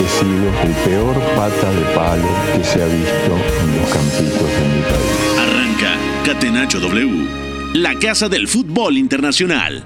[0.00, 4.68] He sido el peor pata de palo que se ha visto en los campitos de
[4.68, 5.38] mi país.
[5.38, 7.28] Arranca Catenacho W,
[7.74, 9.84] la casa del fútbol internacional.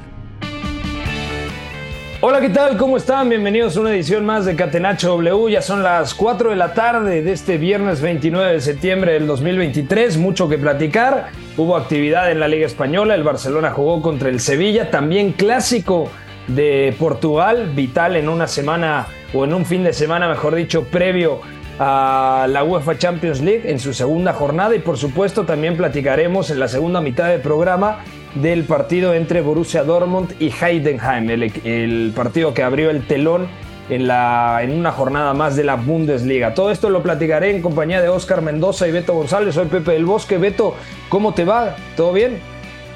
[2.20, 2.76] Hola, ¿qué tal?
[2.76, 3.28] ¿Cómo están?
[3.28, 5.52] Bienvenidos a una edición más de Catenacho W.
[5.52, 10.16] Ya son las 4 de la tarde de este viernes 29 de septiembre del 2023.
[10.16, 11.28] Mucho que platicar.
[11.56, 13.14] Hubo actividad en la Liga Española.
[13.14, 14.90] El Barcelona jugó contra el Sevilla.
[14.90, 16.10] También clásico
[16.48, 17.70] de Portugal.
[17.76, 21.40] Vital en una semana o en un fin de semana, mejor dicho, previo
[21.78, 24.74] a la UEFA Champions League en su segunda jornada.
[24.74, 27.98] Y por supuesto, también platicaremos en la segunda mitad del programa
[28.34, 33.48] del partido entre Borussia Dortmund y Heidenheim, el, partido que abrió el telón
[33.88, 36.54] en, la, en una jornada más de la Bundesliga.
[36.54, 39.54] Todo esto lo platicaré en compañía de Oscar Mendoza y Beto González.
[39.54, 40.36] Soy Pepe del Bosque.
[40.38, 40.74] Beto,
[41.08, 41.76] ¿cómo te va?
[41.96, 42.38] ¿Todo bien?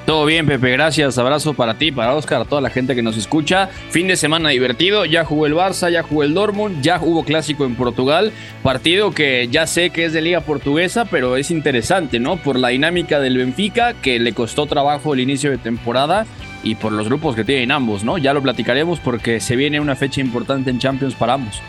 [0.05, 1.17] Todo bien, Pepe, gracias.
[1.17, 3.67] Abrazo para ti, para Oscar, a toda la gente que nos escucha.
[3.89, 5.05] Fin de semana divertido.
[5.05, 8.33] Ya jugó el Barça, ya jugó el Dortmund, ya hubo clásico en Portugal.
[8.63, 12.35] Partido que ya sé que es de Liga Portuguesa, pero es interesante, ¿no?
[12.35, 16.25] Por la dinámica del Benfica, que le costó trabajo el inicio de temporada,
[16.63, 18.17] y por los grupos que tienen ambos, ¿no?
[18.17, 21.61] Ya lo platicaremos porque se viene una fecha importante en Champions para ambos.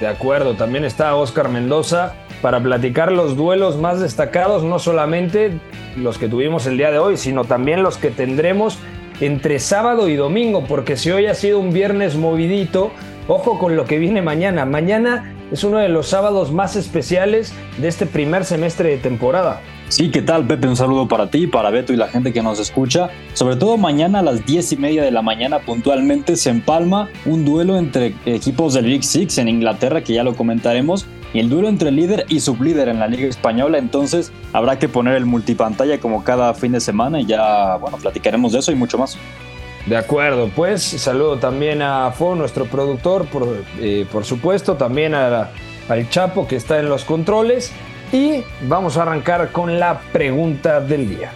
[0.00, 5.58] De acuerdo, también está Oscar Mendoza para platicar los duelos más destacados, no solamente
[5.96, 8.78] los que tuvimos el día de hoy, sino también los que tendremos
[9.20, 12.92] entre sábado y domingo, porque si hoy ha sido un viernes movidito,
[13.26, 14.64] ojo con lo que viene mañana.
[14.64, 19.60] Mañana es uno de los sábados más especiales de este primer semestre de temporada.
[19.88, 20.68] Sí, ¿qué tal, Pepe?
[20.68, 23.08] Un saludo para ti, para Beto y la gente que nos escucha.
[23.32, 27.46] Sobre todo mañana a las 10 y media de la mañana puntualmente se empalma un
[27.46, 31.68] duelo entre equipos del Big Six en Inglaterra, que ya lo comentaremos, y el duelo
[31.68, 33.78] entre líder y sublíder en la Liga Española.
[33.78, 38.52] Entonces habrá que poner el multipantalla como cada fin de semana y ya, bueno, platicaremos
[38.52, 39.16] de eso y mucho más.
[39.86, 45.50] De acuerdo, pues saludo también a Fo, nuestro productor, por, eh, por supuesto, también a,
[45.88, 47.72] al Chapo que está en los controles.
[48.12, 51.30] Y vamos a arrancar con la pregunta del día.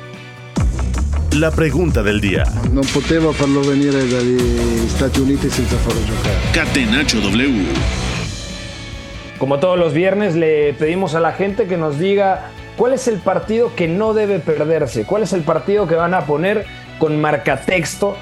[1.32, 2.44] La pregunta del día.
[2.72, 6.36] Non potevo farlo venire dagli Stati Uniti senza farlo giocare.
[6.52, 8.01] Catenacho W.
[9.42, 13.18] Como todos los viernes, le pedimos a la gente que nos diga cuál es el
[13.18, 16.64] partido que no debe perderse, cuál es el partido que van a poner
[17.00, 18.16] con marcatexto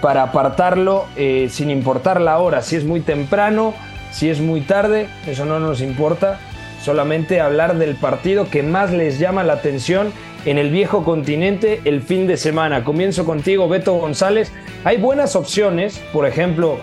[0.00, 3.72] para apartarlo eh, sin importar la hora, si es muy temprano,
[4.10, 6.40] si es muy tarde, eso no nos importa,
[6.82, 10.12] solamente hablar del partido que más les llama la atención
[10.44, 12.82] en el viejo continente el fin de semana.
[12.82, 14.50] Comienzo contigo, Beto González.
[14.82, 16.78] Hay buenas opciones, por ejemplo,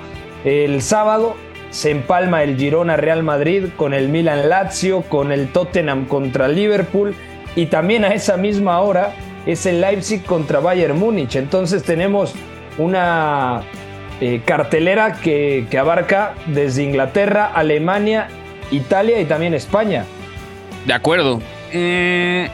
[0.46, 1.35] el sábado
[1.72, 7.16] se empalma el Girona Real Madrid con el Milan Lazio, con el Tottenham contra Liverpool
[7.56, 9.14] y también a esa misma hora
[9.46, 11.36] es el Leipzig contra Bayern Múnich.
[11.36, 12.34] Entonces tenemos
[12.78, 13.62] una
[14.20, 18.28] eh, cartelera que, que abarca desde Inglaterra, Alemania,
[18.70, 20.06] Italia y también España.
[20.86, 21.38] De acuerdo.
[21.74, 22.46] Mm,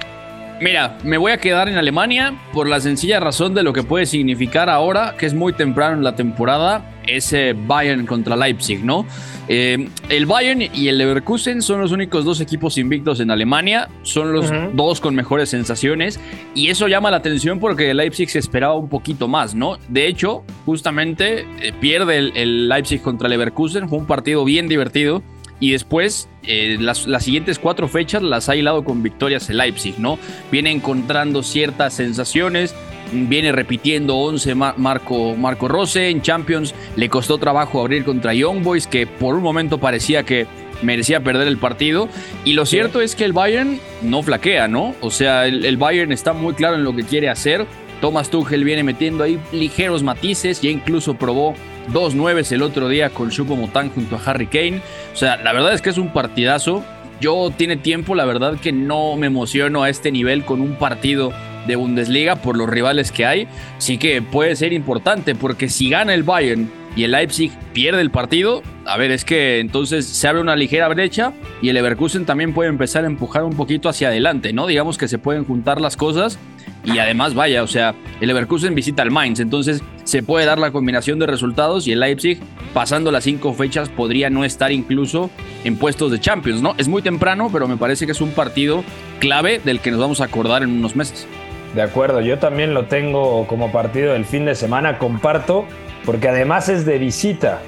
[0.61, 4.05] mira, me voy a quedar en Alemania por la sencilla razón de lo que puede
[4.05, 9.05] significar ahora, que es muy temprano en la temporada, ese Bayern contra Leipzig, ¿no?
[9.47, 14.33] Eh, el Bayern y el Leverkusen son los únicos dos equipos invictos en Alemania, son
[14.33, 16.19] los dos con mejores sensaciones
[16.53, 19.77] y eso llama la atención porque el Leipzig se esperaba un poquito más, ¿no?
[19.87, 25.23] De hecho, justamente eh, pierde el, el Leipzig contra Leverkusen, fue un partido bien divertido
[25.59, 29.95] y después eh, las, las siguientes cuatro fechas las ha hilado con victorias el Leipzig,
[29.97, 30.19] ¿no?
[30.51, 32.75] Viene encontrando ciertas sensaciones,
[33.11, 38.63] viene repitiendo 11 Ma- Marco, Marco Rose en Champions, le costó trabajo abrir contra Young
[38.63, 40.47] Boys que por un momento parecía que
[40.81, 42.07] merecía perder el partido
[42.45, 44.93] y lo cierto es que el Bayern no flaquea, ¿no?
[45.01, 47.65] O sea, el, el Bayern está muy claro en lo que quiere hacer.
[48.01, 51.55] Thomas Tuchel viene metiendo ahí ligeros matices, ya incluso probó
[51.87, 54.81] dos nueves el otro día con Motang junto a Harry Kane.
[55.13, 56.83] O sea, la verdad es que es un partidazo.
[57.19, 61.33] Yo tiene tiempo, la verdad que no me emociono a este nivel con un partido
[61.67, 63.47] de Bundesliga por los rivales que hay.
[63.77, 68.09] Sí que puede ser importante porque si gana el Bayern y el Leipzig pierde el
[68.09, 72.53] partido, a ver, es que entonces se abre una ligera brecha y el Leverkusen también
[72.53, 74.65] puede empezar a empujar un poquito hacia adelante, ¿no?
[74.65, 76.39] Digamos que se pueden juntar las cosas
[76.83, 80.71] y además, vaya, o sea, el Leverkusen visita al Mainz, entonces se puede dar la
[80.71, 82.39] combinación de resultados y el Leipzig,
[82.73, 85.29] pasando las cinco fechas, podría no estar incluso
[85.65, 86.75] en puestos de Champions, ¿no?
[86.77, 88.85] Es muy temprano, pero me parece que es un partido
[89.19, 91.27] clave del que nos vamos a acordar en unos meses.
[91.73, 95.65] De acuerdo, yo también lo tengo como partido del fin de semana, comparto,
[96.05, 97.61] porque además es de visita.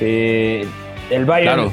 [0.00, 0.66] Eh,
[1.10, 1.70] el Bayern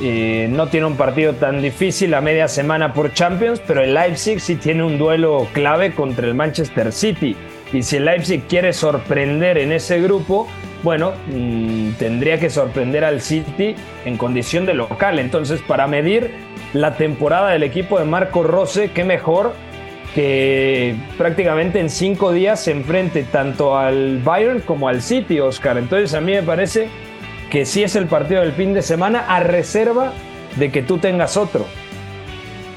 [0.00, 4.40] eh, no tiene un partido tan difícil a media semana por Champions, pero el Leipzig
[4.40, 7.36] sí tiene un duelo clave contra el Manchester City.
[7.72, 10.46] Y si el Leipzig quiere sorprender en ese grupo,
[10.84, 13.74] bueno, mm, tendría que sorprender al City
[14.04, 15.18] en condición de local.
[15.18, 16.30] Entonces, para medir
[16.72, 19.54] la temporada del equipo de Marco Rose, qué mejor
[20.16, 25.76] que prácticamente en cinco días se enfrente tanto al Bayern como al City, Oscar.
[25.76, 26.88] Entonces, a mí me parece
[27.50, 30.14] que sí es el partido del fin de semana a reserva
[30.56, 31.66] de que tú tengas otro.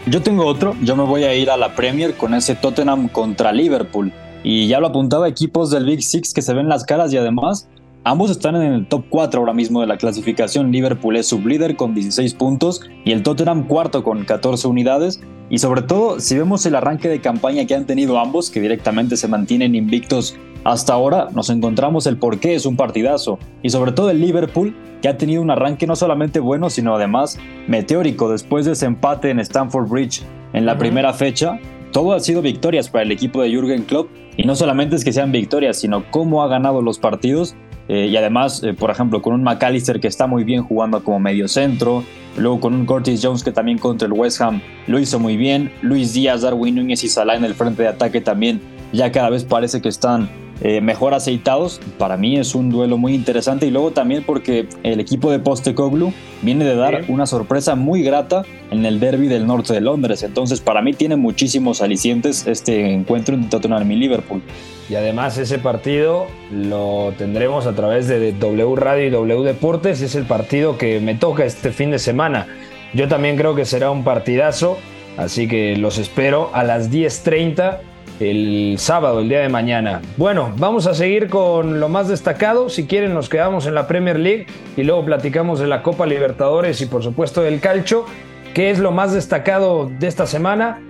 [0.06, 3.54] Yo tengo otro, yo me voy a ir a la Premier con ese Tottenham contra
[3.54, 4.12] Liverpool.
[4.44, 7.70] Y ya lo apuntaba equipos del Big Six que se ven las caras y además
[8.04, 10.72] ambos están en el top 4 ahora mismo de la clasificación.
[10.72, 15.22] Liverpool es sublíder con 16 puntos y el Tottenham cuarto con 14 unidades.
[15.50, 19.18] Y sobre todo, si vemos el arranque de campaña que han tenido ambos, que directamente
[19.18, 23.40] se mantienen invictos hasta ahora, nos encontramos el por qué es un partidazo.
[23.64, 27.40] Y sobre todo el Liverpool, que ha tenido un arranque no solamente bueno, sino además
[27.68, 30.22] meteórico después de ese empate en Stamford Bridge
[30.54, 31.60] en la primera fecha.
[31.92, 35.14] Todo ha sido victorias para el equipo de Jürgen Klopp y no solamente es que
[35.14, 37.56] sean victorias, sino cómo ha ganado los partidos
[37.90, 41.20] eh, y además, eh, por ejemplo, con un McAllister que está muy bien jugando como
[41.20, 42.06] medio centro,
[42.38, 45.72] luego con un Curtis Jones que también contra el West Ham lo hizo muy bien,
[45.82, 49.44] Luis Díaz, Darwin Núñez y Salah en el frente de ataque también ya cada vez
[49.44, 50.30] parece que están
[50.62, 51.80] eh, mejor aceitados.
[51.98, 56.14] Para mí es un duelo muy interesante y luego también porque el equipo de Postecoglou
[56.42, 60.24] viene de dar una sorpresa muy grata en el derby del norte de Londres.
[60.24, 64.42] Entonces para mí tiene muchísimos alicientes este encuentro entre Tottenham y Liverpool.
[64.90, 70.02] Y además ese partido lo tendremos a través de W Radio y W Deportes.
[70.02, 72.48] Es el partido que me toca este fin de semana.
[72.94, 74.78] Yo también creo que será un partidazo.
[75.16, 77.80] Así que los espero a las 10.30
[78.20, 80.02] el sábado, el día de mañana.
[80.18, 82.70] Bueno, vamos a seguir con lo más destacado.
[82.70, 86.82] Si quieren, nos quedamos en la Premier League y luego platicamos de la Copa Libertadores
[86.82, 88.06] y por supuesto del calcho.
[88.54, 90.82] ¿Qué es lo más destacado de esta semana?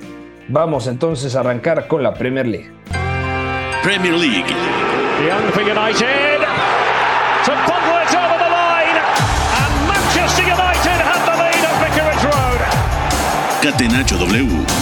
[0.47, 2.71] Vamos entonces a arrancar con la Premier League.
[3.83, 4.45] Premier League.
[5.27, 6.39] Young for United.
[7.45, 8.97] To Pogba over the line.
[9.59, 12.59] And Manchester United have the lead at Vicarage Road.
[13.61, 14.78] Catenacho W.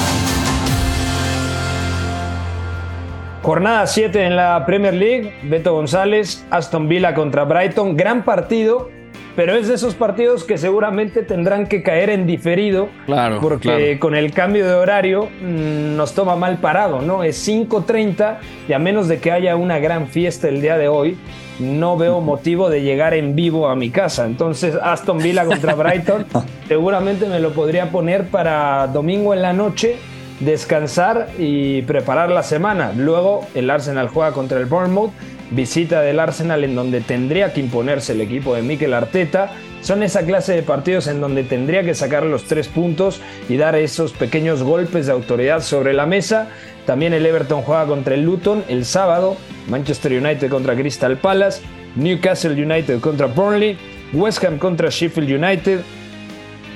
[3.47, 8.89] Jornada 7 en la Premier League, Beto González, Aston Villa contra Brighton, gran partido,
[9.37, 14.15] pero es de esos partidos que seguramente tendrán que caer en diferido, claro, porque con
[14.15, 17.23] el cambio de horario mm, nos toma mal parado, ¿no?
[17.23, 21.17] Es 5.30 y a menos de que haya una gran fiesta el día de hoy,
[21.57, 24.25] no veo motivo de llegar en vivo a mi casa.
[24.25, 26.25] Entonces, Aston Villa contra Brighton,
[26.67, 29.95] seguramente me lo podría poner para domingo en la noche
[30.39, 32.93] descansar y preparar la semana.
[32.95, 35.11] Luego el Arsenal juega contra el Bournemouth,
[35.51, 39.51] visita del Arsenal en donde tendría que imponerse el equipo de Mikel Arteta.
[39.81, 43.75] Son esa clase de partidos en donde tendría que sacar los tres puntos y dar
[43.75, 46.49] esos pequeños golpes de autoridad sobre la mesa.
[46.85, 49.37] También el Everton juega contra el Luton el sábado,
[49.67, 51.61] Manchester United contra Crystal Palace,
[51.95, 53.77] Newcastle United contra Burnley,
[54.13, 55.81] West Ham contra Sheffield United,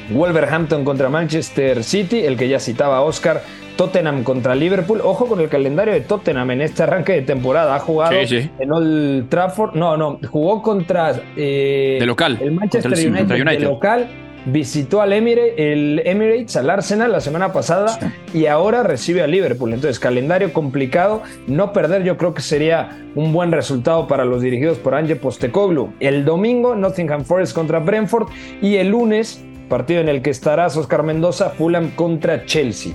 [0.09, 3.41] Wolverhampton contra Manchester City, el que ya citaba Oscar,
[3.75, 5.01] Tottenham contra Liverpool.
[5.03, 7.75] Ojo con el calendario de Tottenham en este arranque de temporada.
[7.75, 9.75] Ha jugado en Old Trafford.
[9.75, 12.37] No, no, jugó contra eh, de local.
[12.41, 14.09] el Manchester United, de local.
[14.43, 19.71] Visitó al Emirates, el Emirates, al Arsenal la semana pasada y ahora recibe a Liverpool.
[19.71, 21.21] Entonces, calendario complicado.
[21.45, 25.93] No perder, yo creo que sería un buen resultado para los dirigidos por Ange Postecoglou.
[25.99, 28.29] El domingo, Nottingham Forest contra Brentford
[28.63, 32.91] y el lunes, partido en el que estará Oscar Mendoza, Fulham contra Chelsea.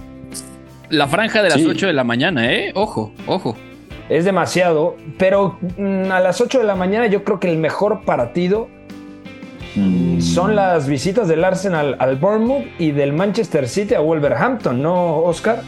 [0.91, 2.71] La franja de las 8 de la mañana, ¿eh?
[2.75, 3.57] Ojo, ojo.
[4.11, 8.05] Es demasiado, pero mm, a las 8 de la mañana yo creo que el mejor
[8.05, 8.69] partido
[9.75, 10.21] mm.
[10.21, 15.63] son las visitas del Arsenal al Bournemouth y del Manchester City a Wolverhampton, ¿no, Oscar?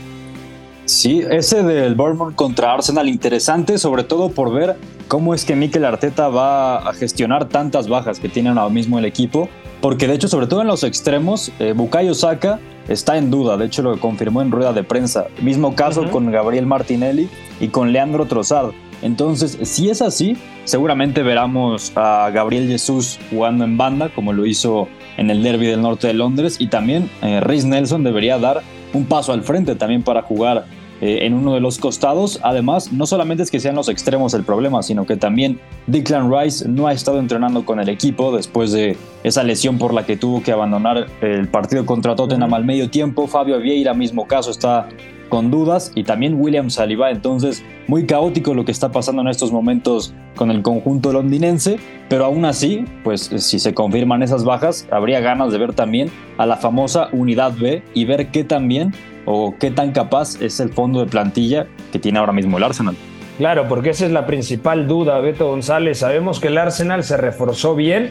[0.85, 4.77] Sí, ese del Bournemouth contra Arsenal interesante, sobre todo por ver
[5.09, 9.07] cómo es que Mikel Arteta va a gestionar tantas bajas que tiene ahora mismo el
[9.07, 9.49] equipo
[9.81, 12.59] porque de hecho, sobre todo en los extremos, eh, Bukayo Saka
[12.89, 15.27] está en duda, de hecho lo confirmó en rueda de prensa.
[15.41, 17.29] Mismo caso con Gabriel Martinelli
[17.61, 18.73] y con Leandro Trossard.
[19.03, 24.89] Entonces, si es así, seguramente veremos a Gabriel Jesús jugando en banda, como lo hizo
[25.17, 29.05] en el derby del norte de Londres, y también eh, Rhys Nelson debería dar un
[29.05, 30.65] paso al frente también para jugar
[31.01, 32.41] eh, en uno de los costados.
[32.43, 36.69] Además, no solamente es que sean los extremos el problema, sino que también Declan Rice
[36.69, 40.43] no ha estado entrenando con el equipo después de esa lesión por la que tuvo
[40.43, 43.27] que abandonar el partido contra Tottenham al medio tiempo.
[43.27, 44.89] Fabio Vieira, mismo caso, está
[45.29, 47.11] con dudas y también William Saliba.
[47.11, 51.79] Entonces, muy caótico lo que está pasando en estos momentos con el conjunto londinense,
[52.09, 56.47] pero aún así, pues si se confirman esas bajas, habría ganas de ver también a
[56.47, 58.95] la famosa Unidad B y ver qué también
[59.31, 62.97] o qué tan capaz es el fondo de plantilla que tiene ahora mismo el Arsenal.
[63.37, 65.99] Claro, porque esa es la principal duda, Beto González.
[65.99, 68.11] Sabemos que el Arsenal se reforzó bien,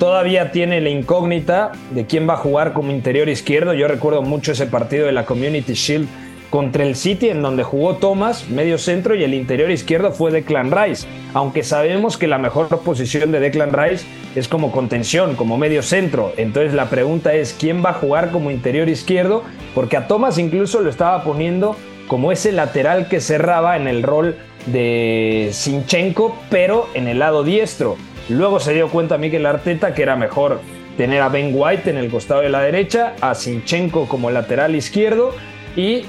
[0.00, 3.74] todavía tiene la incógnita de quién va a jugar como interior izquierdo.
[3.74, 6.08] Yo recuerdo mucho ese partido de la Community Shield
[6.50, 10.70] contra el City, en donde jugó Thomas, medio centro, y el interior izquierdo fue Declan
[10.70, 11.06] Rice.
[11.34, 16.32] Aunque sabemos que la mejor posición de Declan Rice es como contención, como medio centro.
[16.36, 19.42] Entonces la pregunta es: ¿quién va a jugar como interior izquierdo?
[19.74, 21.76] Porque a Thomas incluso lo estaba poniendo
[22.06, 24.36] como ese lateral que cerraba en el rol
[24.66, 27.96] de Sinchenko, pero en el lado diestro.
[28.28, 30.60] Luego se dio cuenta Mikel Arteta que era mejor
[30.96, 35.34] tener a Ben White en el costado de la derecha, a Sinchenko como lateral izquierdo
[35.76, 36.04] y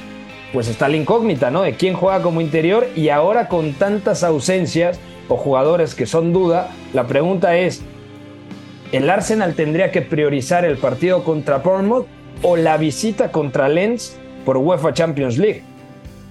[0.53, 1.61] pues está la incógnita, ¿no?
[1.61, 6.71] De quién juega como interior y ahora con tantas ausencias o jugadores que son duda,
[6.93, 7.81] la pregunta es,
[8.91, 12.07] ¿el Arsenal tendría que priorizar el partido contra Bournemouth
[12.41, 15.63] o la visita contra Lens por UEFA Champions League?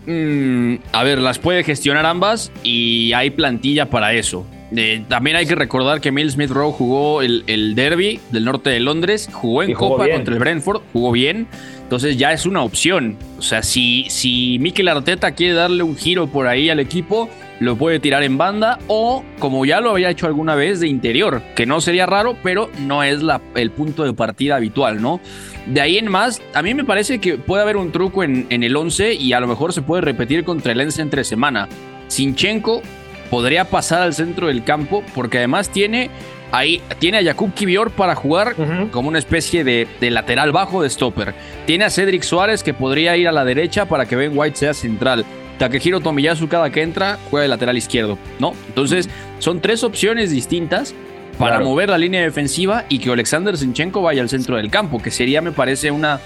[0.06, 4.46] Mm, a ver, las puede gestionar ambas y hay plantilla para eso.
[4.74, 8.80] Eh, también hay que recordar que Mill Smith Rowe jugó el, derby del norte de
[8.80, 11.46] Londres, jugó en Copa contra el Brentford, jugó bien.
[11.86, 13.16] Entonces ya es una opción.
[13.38, 17.76] O sea, si, si Mikel Arteta quiere darle un giro por ahí al equipo, lo
[17.76, 21.64] puede tirar en banda o, como ya lo había hecho alguna vez, de interior, que
[21.64, 23.20] no sería raro, pero no es
[23.54, 25.20] el punto de partida habitual, ¿no?
[25.66, 28.64] De ahí en más, a mí me parece que puede haber un truco en, en
[28.64, 31.68] el 11 y a lo mejor se puede repetir contra el Lens entre semana.
[32.08, 32.82] Sinchenko
[33.30, 36.10] podría pasar al centro del campo porque además tiene
[36.52, 38.54] ahí tiene a Jakub Kivior para jugar
[38.90, 41.34] como una especie de, lateral bajo de stopper.
[41.66, 44.74] Tiene a Cedric Suárez que podría ir a la derecha para que Ben White sea
[44.74, 45.24] central.
[45.58, 48.52] Takehiro Tomiyasu cada que entra juega de lateral izquierdo, ¿no?
[48.68, 50.94] Entonces son tres opciones distintas
[51.38, 55.10] para mover la línea defensiva y que Alexander Zinchenko vaya al centro del campo, que
[55.10, 56.20] sería me parece una,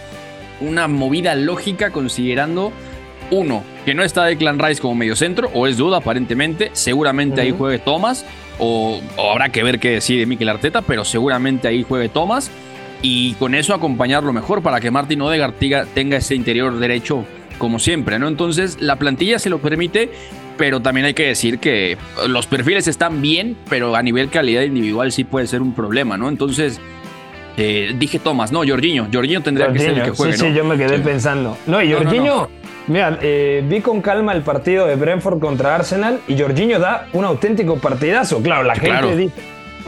[0.60, 2.72] una movida lógica considerando
[3.30, 6.70] uno, que no está Declan Rice como medio centro, o es duda aparentemente.
[6.72, 8.24] Seguramente ahí juegue Thomas,
[8.60, 12.50] o, habrá que ver qué decide Mikel Arteta, pero seguramente ahí juegue Thomas.
[13.02, 17.24] Y con eso acompañarlo mejor para que Martin Odegaard tenga ese interior derecho
[17.56, 18.28] como siempre, ¿no?
[18.28, 20.10] Entonces la plantilla se lo permite,
[20.58, 21.96] pero también hay que decir que
[22.28, 26.28] los perfiles están bien, pero a nivel calidad individual sí puede ser un problema, ¿no?
[26.28, 26.80] Entonces
[27.56, 29.08] eh, dije Thomas, no, Jorginho.
[29.12, 30.32] Jorginho tendría que ser el que juegue.
[30.32, 31.56] Sí, sí, yo me quedé pensando.
[31.66, 32.48] No, y Jorginho,
[32.90, 37.24] Mira, eh, vi con calma el partido de Brentford contra Arsenal y Jorginho da un
[37.24, 38.42] auténtico partidazo.
[38.42, 39.34] Claro, la gente dice,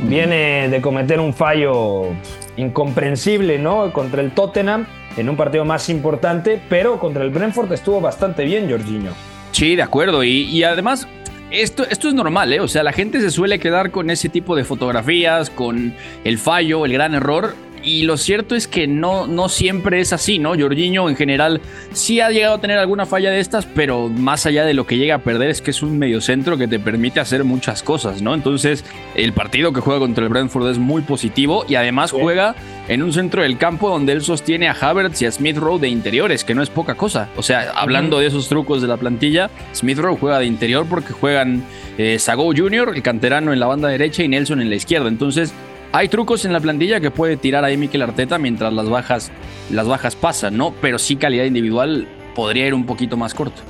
[0.05, 2.11] viene de cometer un fallo
[2.57, 3.93] incomprensible, ¿no?
[3.93, 8.71] Contra el Tottenham en un partido más importante, pero contra el Brentford estuvo bastante bien
[8.71, 9.11] Jorginho.
[9.51, 10.23] Sí, de acuerdo.
[10.23, 11.09] Y, además,
[11.51, 12.61] esto, esto, es normal, ¿eh?
[12.61, 15.93] O sea, la gente se suele quedar con ese tipo de fotografías, con
[16.23, 20.39] el fallo, el gran error y lo cierto es que no, no siempre es así,
[20.39, 20.59] ¿no?
[20.59, 21.61] Jorginho en general
[21.93, 24.97] sí ha llegado a tener alguna falla de estas, pero más allá de lo que
[24.97, 28.35] llega a perder es que es un mediocentro que te permite hacer muchas cosas, ¿no?
[28.35, 28.85] Entonces,
[29.15, 32.55] el partido que juega contra el Brentford es muy positivo y además juega
[32.89, 35.89] en un centro del campo donde él sostiene a Havertz y a Smith Rowe de
[35.89, 37.29] interiores, que no es poca cosa.
[37.37, 41.13] O sea, hablando de esos trucos de la plantilla, Smith Rowe juega de interior porque
[41.13, 41.65] juegan
[41.99, 45.09] eh, Sago Jr., el canterano en la banda derecha y Nelson en la izquierda.
[45.09, 45.53] Entonces,
[45.93, 49.31] hay trucos en la plantilla que puede tirar ahí Mikel Arteta mientras las bajas,
[49.71, 50.75] las bajas pasan, ¿no?
[50.81, 53.63] Pero sí calidad individual podría ir un poquito más corto.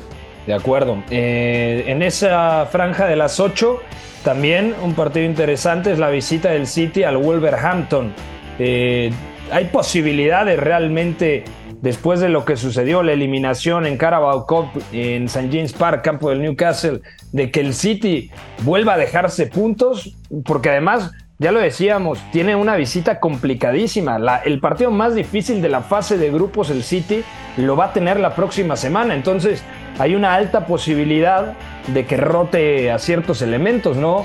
[0.47, 1.03] De acuerdo.
[1.11, 3.81] Eh, en esa franja de las 8,
[4.25, 8.13] también un partido interesante es la visita del City al Wolverhampton.
[8.59, 9.13] Eh,
[9.51, 11.45] hay posibilidades realmente,
[11.81, 15.49] después de lo que sucedió, la eliminación en Carabao Cup en St.
[15.53, 17.01] James Park, campo del Newcastle,
[17.33, 18.31] de que el City
[18.63, 20.15] vuelva a dejarse puntos,
[20.45, 24.19] porque además ya lo decíamos, tiene una visita complicadísima.
[24.45, 27.25] el partido más difícil de la fase de grupos, el City,
[27.57, 29.15] lo va a tener la próxima semana.
[29.15, 29.63] Entonces,
[29.99, 31.55] hay una alta posibilidad
[31.89, 34.25] de que rote a ciertos elementos, ¿no,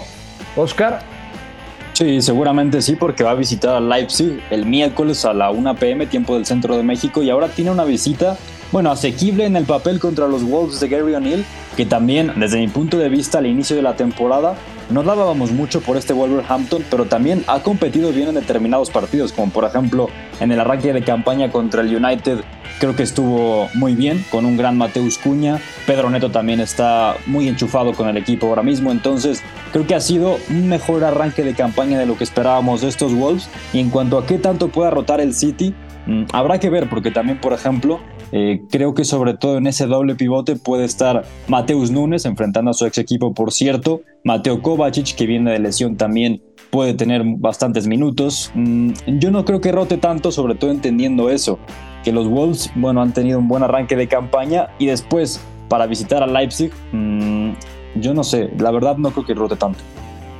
[0.56, 1.00] Oscar?
[1.94, 6.06] Sí, seguramente sí, porque va a visitar a Leipzig el miércoles a la 1 pm,
[6.06, 8.38] tiempo del centro de México, y ahora tiene una visita,
[8.72, 11.44] bueno, asequible en el papel contra los Wolves de Gary O'Neill,
[11.76, 14.56] que también, desde mi punto de vista, al inicio de la temporada,
[14.90, 19.52] no dábamos mucho por este Wolverhampton, pero también ha competido bien en determinados partidos, como
[19.52, 22.40] por ejemplo en el arranque de campaña contra el United,
[22.80, 25.60] creo que estuvo muy bien, con un gran Mateus Cuña.
[25.86, 29.42] Pedro Neto también está muy enchufado con el equipo ahora mismo, entonces
[29.72, 33.14] creo que ha sido un mejor arranque de campaña de lo que esperábamos de estos
[33.14, 33.50] Wolves.
[33.74, 35.74] Y en cuanto a qué tanto pueda rotar el City,
[36.06, 38.00] mm, habrá que ver, porque también, por ejemplo,
[38.32, 42.74] eh, creo que sobre todo en ese doble pivote puede estar Mateus Nunes enfrentando a
[42.74, 44.02] su ex equipo, por cierto.
[44.24, 48.52] Mateo Kovacic, que viene de lesión también, puede tener bastantes minutos.
[48.54, 51.60] Mm, yo no creo que rote tanto, sobre todo entendiendo eso,
[52.04, 56.24] que los Wolves, bueno, han tenido un buen arranque de campaña y después para visitar
[56.24, 57.52] a Leipzig, mm,
[57.96, 59.80] yo no sé, la verdad no creo que rote tanto.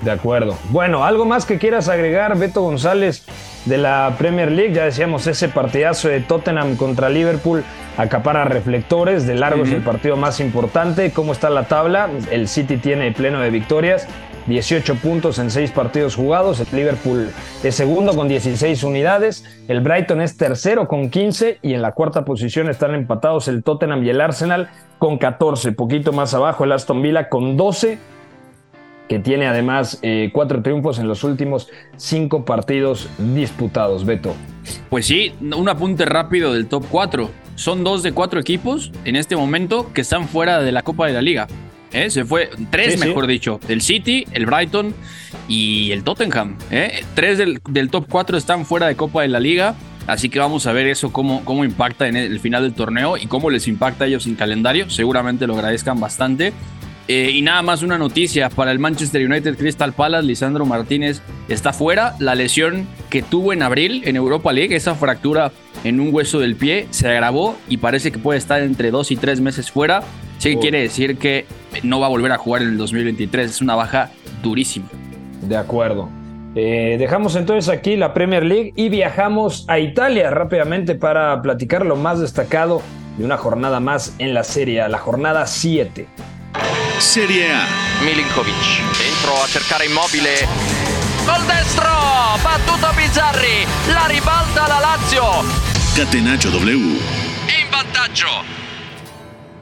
[0.02, 0.58] De acuerdo.
[0.70, 3.26] Bueno, ¿algo más que quieras agregar, Beto González,
[3.66, 4.74] de la Premier League?
[4.74, 7.64] Ya decíamos, ese partidazo de Tottenham contra Liverpool
[7.98, 11.12] acapara reflectores, de largo es el partido más importante.
[11.12, 12.10] ¿Cómo está la tabla?
[12.30, 14.08] El City tiene pleno de victorias,
[14.46, 16.60] 18 puntos en 6 partidos jugados.
[16.60, 17.32] El Liverpool
[17.64, 19.46] es segundo con 16 unidades.
[19.68, 24.04] El Brighton es tercero con 15 y en la cuarta posición están empatados el Tottenham
[24.04, 25.72] y el Arsenal con 14.
[25.72, 27.98] Poquito más abajo el Aston Villa con 12
[29.08, 34.36] que tiene además eh, cuatro triunfos en los últimos cinco partidos disputados, Beto.
[34.90, 37.30] Pues sí, un apunte rápido del top 4.
[37.56, 41.14] Son dos de cuatro equipos en este momento que están fuera de la Copa de
[41.14, 41.48] la Liga.
[41.92, 42.10] ¿eh?
[42.10, 43.60] Se fue tres, mejor dicho.
[43.68, 44.94] El City, el Brighton
[45.48, 46.58] y el Tottenham.
[46.72, 47.04] ¿eh?
[47.16, 49.76] Tres del, top 4 están fuera de Copa de la Liga.
[50.06, 53.28] Así que vamos a ver eso, cómo, cómo impacta en el final del torneo y
[53.28, 54.90] cómo les impacta a ellos sin calendario.
[54.90, 56.54] Seguramente lo agradezcan bastante.
[57.08, 61.72] Eh, y nada más una noticia para el Manchester United Crystal Palace, Lisandro Martínez está
[61.72, 62.16] fuera.
[62.20, 65.52] La lesión que tuvo en abril en Europa League, esa fractura
[65.84, 69.16] en un hueso del pie, se agravó y parece que puede estar entre dos y
[69.16, 70.04] tres meses fuera.
[70.38, 71.46] Sí que quiere decir que
[71.84, 73.52] no va a volver a jugar en el 2023.
[73.52, 74.12] Es una baja
[74.44, 74.88] durísima.
[75.42, 76.10] De acuerdo.
[76.56, 81.96] Eh, dejamos entonces aquí la Premier League y viajamos a Italia rápidamente para platicar lo
[81.96, 82.82] más destacado
[83.18, 86.08] de una jornada más en la serie, la jornada 7.
[87.00, 87.62] Serie A.
[88.04, 90.48] Milinkovic dentro a cercare immobile.
[91.26, 91.92] Gol destro!
[92.42, 93.68] Battuto Bizzarri!
[93.94, 95.24] La ribalta la Lazio!
[95.96, 96.74] Catenaccio W.
[96.74, 98.28] In vantaggio!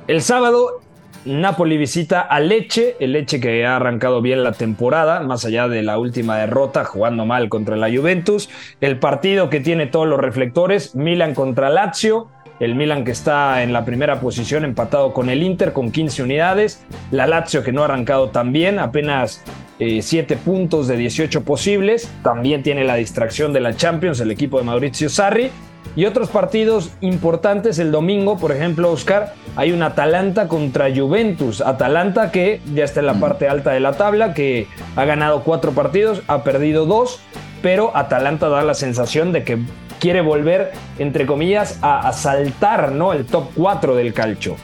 [0.07, 0.81] El sábado
[1.25, 5.83] Napoli visita a Leche, el Leche que ha arrancado bien la temporada, más allá de
[5.83, 8.49] la última derrota, jugando mal contra la Juventus.
[8.79, 12.29] El partido que tiene todos los reflectores, Milan contra Lazio.
[12.59, 16.83] El Milan que está en la primera posición empatado con el Inter con 15 unidades.
[17.11, 19.43] La Lazio que no ha arrancado tan bien, apenas
[19.77, 22.09] 7 eh, puntos de 18 posibles.
[22.23, 25.49] También tiene la distracción de la Champions, el equipo de Mauricio Sarri.
[25.97, 31.61] Y otros partidos importantes el domingo, por ejemplo, Oscar, hay un Atalanta contra Juventus.
[31.61, 35.71] Atalanta que ya está en la parte alta de la tabla, que ha ganado cuatro
[35.71, 37.21] partidos, ha perdido dos,
[37.61, 39.59] pero Atalanta da la sensación de que
[39.99, 43.13] quiere volver, entre comillas, a asaltar ¿no?
[43.13, 44.55] el top 4 del calcio.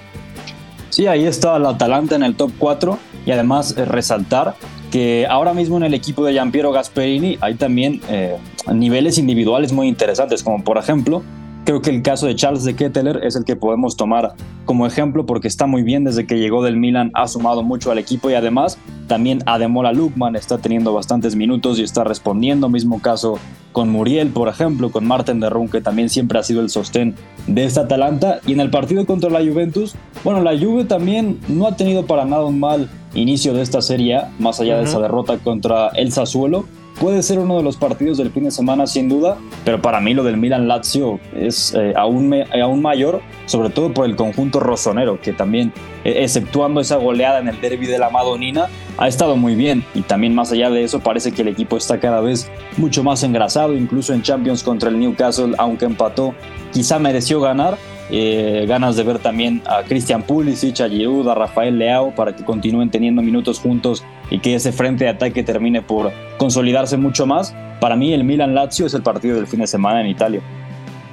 [0.90, 4.56] Sí, ahí está el Atalanta en el top 4 y además eh, resaltar
[4.92, 8.38] que ahora mismo en el equipo de Giampiero Gasperini hay también eh,
[8.74, 11.24] niveles individuales muy interesantes, como por ejemplo
[11.64, 14.34] Creo que el caso de Charles de Ketteler es el que podemos tomar
[14.66, 18.00] como ejemplo porque está muy bien desde que llegó del Milan, ha sumado mucho al
[18.00, 22.68] equipo y además también Ademola Lukman está teniendo bastantes minutos y está respondiendo.
[22.68, 23.38] Mismo caso
[23.74, 27.16] con Muriel, por ejemplo, con Marten de Run, que también siempre ha sido el sostén
[27.46, 28.40] de esta Atalanta.
[28.48, 32.26] Y en el partido contra la Juventus, bueno, la Juve también no ha tenido para
[32.26, 36.66] nada un mal inicio de esta serie, más allá de esa derrota contra el Sassuolo
[37.02, 39.36] puede ser uno de los partidos del fin de semana sin duda,
[39.66, 44.06] pero para mí lo del Milan Lazio es eh, aún, aún mayor, sobre todo por
[44.06, 48.68] el conjunto rosonero, que también, e, exceptuando esa goleada en el derby de la Madonina,
[49.00, 49.84] ha estado muy bien.
[49.96, 53.24] Y también más allá de eso parece que el equipo está cada vez mucho más
[53.24, 56.36] engrasado, incluso en Champions contra el Newcastle, aunque empató,
[56.72, 57.80] quizá mereció ganar,
[58.12, 62.46] eh, ganas de ver también a Christian Pulisic, a Giroud, a Rafael Leao para que
[62.46, 67.54] continúen teniendo minutos juntos y que ese frente de ataque termine por consolidarse mucho más.
[67.80, 70.42] Para mí el Milan Lazio es el partido del fin de semana en Italia.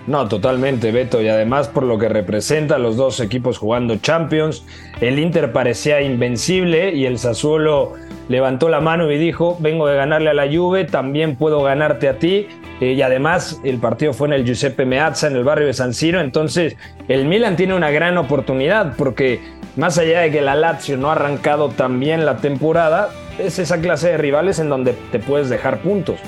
[0.06, 1.20] No, totalmente, Beto.
[1.20, 4.64] Y además por lo que representa los dos equipos jugando Champions,
[5.02, 7.92] el Inter parecía invencible y el Sassuolo
[8.30, 12.18] levantó la mano y dijo, vengo de ganarle a la Juve, también puedo ganarte a
[12.18, 12.46] ti.
[12.80, 15.94] Eh, y además el partido fue en el Giuseppe Meazza, en el barrio de San
[15.94, 16.20] Siro.
[16.20, 16.76] Entonces
[17.08, 19.40] el Milan tiene una gran oportunidad porque
[19.76, 23.80] más allá de que la Lazio no ha arrancado tan bien la temporada, es esa
[23.80, 26.20] clase de rivales en donde te puedes dejar puntos.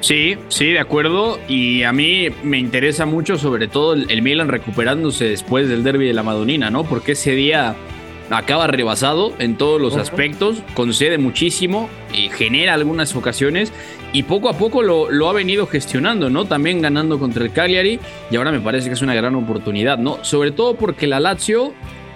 [0.00, 1.38] Sí, sí, de acuerdo.
[1.46, 6.14] Y a mí me interesa mucho, sobre todo, el, Milan recuperándose después del derby de
[6.14, 6.84] la Madonina, ¿no?
[6.84, 7.74] Porque ese día
[8.30, 13.72] acaba rebasado en todos los aspectos, concede muchísimo, eh, genera algunas ocasiones
[14.12, 16.44] y poco a poco lo, lo, ha venido gestionando, ¿no?
[16.44, 20.24] También ganando contra el Cagliari y ahora me parece que es una gran oportunidad, ¿no?
[20.24, 21.72] Sobre todo porque la Lazio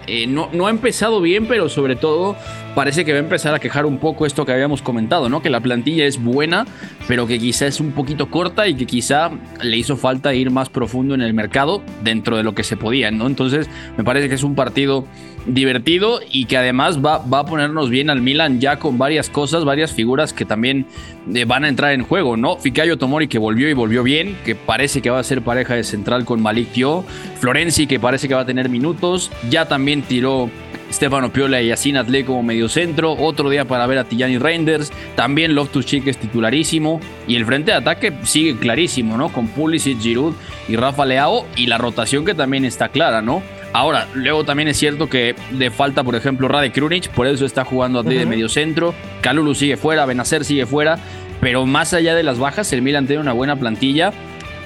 [0.06, 2.36] eh, no, no ha empezado bien, pero sobre todo
[2.74, 5.42] parece que va a empezar a quejar un poco esto que habíamos comentado, ¿no?
[5.42, 6.66] Que la plantilla es buena,
[7.06, 9.30] pero que quizá es un poquito corta y que quizá
[9.62, 13.10] le hizo falta ir más profundo en el mercado dentro de lo que se podía,
[13.10, 13.26] ¿no?
[13.26, 15.06] Entonces, me parece que es un partido
[15.46, 19.64] divertido y que además va, va a ponernos bien al Milan ya con varias cosas,
[19.64, 20.86] varias figuras que también
[21.34, 22.56] eh, van a entrar en juego, ¿no?
[22.56, 25.84] Fikayo Tomori que volvió y volvió bien, que parece que va a ser pareja de
[25.84, 27.04] central con Malik Tio,
[27.40, 30.50] Florenzi que parece que va a tener minutos, ya también tiró
[30.92, 33.12] Stefano Piola y Yacine Atle como mediocentro.
[33.12, 34.92] Otro día para ver a Tijani Reinders.
[35.16, 37.00] También Loftus Cheek es titularísimo.
[37.26, 39.30] Y el frente de ataque sigue clarísimo, ¿no?
[39.30, 40.34] Con Pulisic, Giroud
[40.68, 41.46] y Rafa Leao.
[41.56, 43.42] Y la rotación que también está clara, ¿no?
[43.72, 47.64] Ahora, luego también es cierto que le falta, por ejemplo, Rade Krunic, por eso está
[47.64, 48.94] jugando a uh de mediocentro.
[49.20, 50.98] Calulu sigue fuera, Benacer sigue fuera.
[51.40, 54.12] Pero más allá de las bajas, el Milan tiene una buena plantilla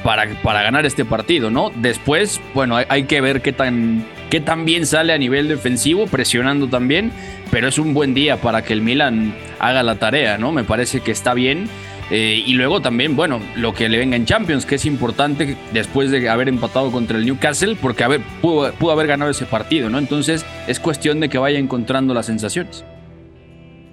[0.04, 1.72] para, para ganar este partido, ¿no?
[1.74, 6.68] Después, bueno, hay, hay que ver qué tan que también sale a nivel defensivo, presionando
[6.68, 7.12] también,
[7.50, 10.52] pero es un buen día para que el Milan haga la tarea, ¿no?
[10.52, 11.68] Me parece que está bien.
[12.10, 16.10] Eh, y luego también, bueno, lo que le venga en Champions, que es importante después
[16.10, 18.04] de haber empatado contra el Newcastle, porque
[18.40, 19.98] pudo, pudo haber ganado ese partido, ¿no?
[19.98, 22.84] Entonces es cuestión de que vaya encontrando las sensaciones.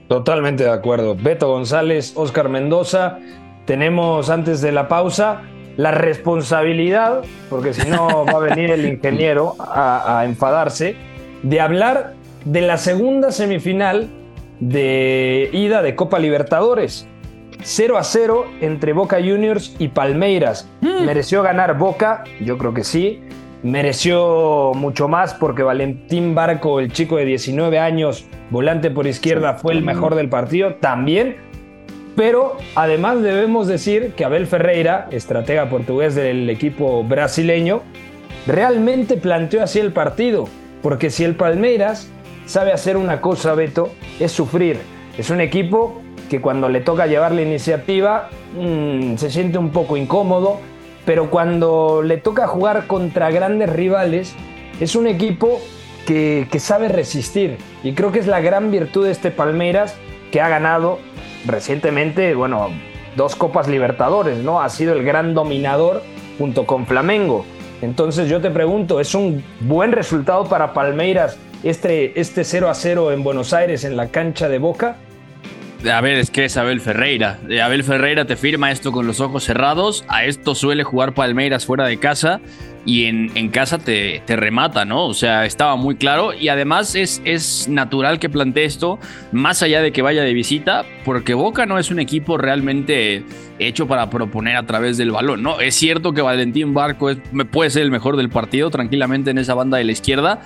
[0.08, 1.16] Totalmente de acuerdo.
[1.16, 3.20] Beto González, Oscar Mendoza.
[3.66, 5.42] Tenemos antes de la pausa
[5.78, 10.96] la responsabilidad, porque si no va a venir el ingeniero a, enfadarse,
[11.44, 12.14] de hablar
[12.46, 14.08] de la segunda semifinal
[14.60, 17.08] de ida de Copa Libertadores.
[17.64, 20.70] 0 a 0 entre Boca Juniors y Palmeiras.
[20.82, 21.06] Mm.
[21.06, 22.24] ¿Mereció ganar Boca?
[22.40, 23.22] Yo creo que sí.
[23.64, 29.74] Mereció mucho más porque Valentín Barco, el chico de 19 años, volante por izquierda, fue
[29.74, 30.76] el mejor del partido.
[30.76, 31.38] También
[32.16, 37.82] pero además debemos decir que Abel Ferreira, estratega portugués del equipo brasileño,
[38.48, 40.48] realmente planteó así el partido.
[40.82, 42.10] Porque si el Palmeiras
[42.46, 44.80] sabe hacer una cosa, Beto, es sufrir.
[45.18, 49.98] Es un equipo que cuando le toca llevar la iniciativa mm, se siente un poco
[49.98, 50.60] incómodo,
[51.06, 54.36] pero cuando le toca jugar contra grandes rivales,
[54.80, 55.60] es un equipo
[56.08, 57.58] que, que sabe resistir.
[57.84, 59.96] Y creo que es la gran virtud de este Palmeiras
[60.32, 61.00] que ha ganado
[61.46, 62.70] recientemente, bueno,
[63.16, 64.62] dos Copas Libertadores, ¿no?
[64.62, 66.04] Ha sido el gran dominador
[66.38, 67.46] junto con Flamengo.
[67.82, 73.12] Entonces yo te pregunto, ¿es un buen resultado para Palmeiras este, este 0 a 0
[73.12, 74.98] en Buenos Aires en la cancha de Boca?
[75.92, 77.40] A ver, es que es Abel Ferreira.
[77.64, 80.04] Abel Ferreira te firma esto con los ojos cerrados.
[80.08, 82.42] A esto suele jugar Palmeiras fuera de casa
[82.86, 85.06] y en, en casa te, te, remata, ¿no?
[85.06, 89.00] O sea, estaba muy claro y además es, es natural que plantee esto
[89.32, 93.24] más allá de que vaya de visita, porque Boca no es un equipo realmente
[93.58, 95.60] hecho para proponer a través del balón, ¿no?
[95.60, 97.18] Es cierto que Valentín Barco es,
[97.52, 100.42] puede ser el mejor del partido tranquilamente en esa banda de la izquierda,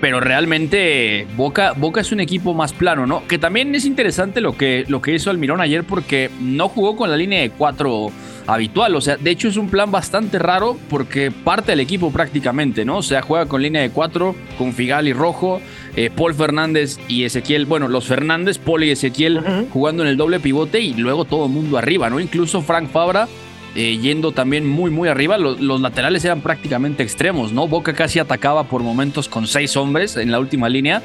[0.00, 3.26] pero realmente Boca, Boca es un equipo más plano, ¿no?
[3.26, 7.10] Que también es interesante lo que, lo que hizo Almirón ayer porque no jugó con
[7.10, 8.10] la línea de cuatro
[8.54, 8.96] habitual.
[8.96, 12.98] O sea, de hecho es un plan bastante raro porque parte del equipo prácticamente, ¿no?
[12.98, 15.60] O sea, juega con línea de cuatro, con Figal y Rojo,
[15.96, 19.40] eh, Paul Fernández y Ezequiel, bueno, los Fernández, Paul y Ezequiel
[19.72, 22.20] jugando en el doble pivote y luego todo el mundo arriba, ¿no?
[22.20, 23.28] Incluso Frank Fabra.
[23.76, 27.68] Eh, yendo también muy muy arriba, los, los, laterales eran prácticamente extremos, ¿no?
[27.68, 31.04] Boca casi atacaba por momentos con seis hombres en la última línea,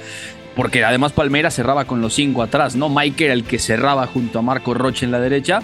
[0.55, 2.89] porque además Palmera cerraba con los cinco atrás, ¿no?
[2.89, 5.61] Mike era el que cerraba junto a Marco Roche en la derecha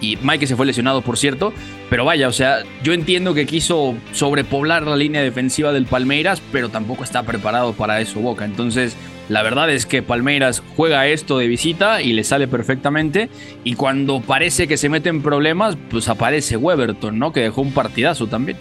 [0.00, 1.52] y Mike se fue lesionado, por cierto.
[1.90, 6.68] Pero vaya, o sea, yo entiendo que quiso sobrepoblar la línea defensiva del Palmeiras, pero
[6.68, 8.44] tampoco está preparado para eso Boca.
[8.44, 8.96] Entonces,
[9.28, 13.28] la verdad es que Palmeiras juega esto de visita y le sale perfectamente.
[13.64, 17.32] Y cuando parece que se mete en problemas, pues aparece Weberton, ¿no?
[17.32, 18.56] Que dejó un partidazo también.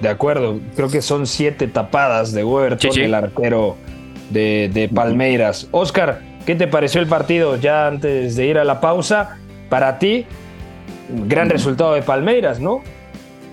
[0.00, 3.76] De acuerdo, creo que son siete tapadas de Weberton, el arquero
[4.30, 5.68] de, de Palmeiras.
[5.70, 9.38] Oscar, ¿qué te pareció el partido ya antes de ir a la pausa?
[9.70, 10.26] Para ti,
[11.26, 12.82] gran resultado de Palmeiras, ¿no?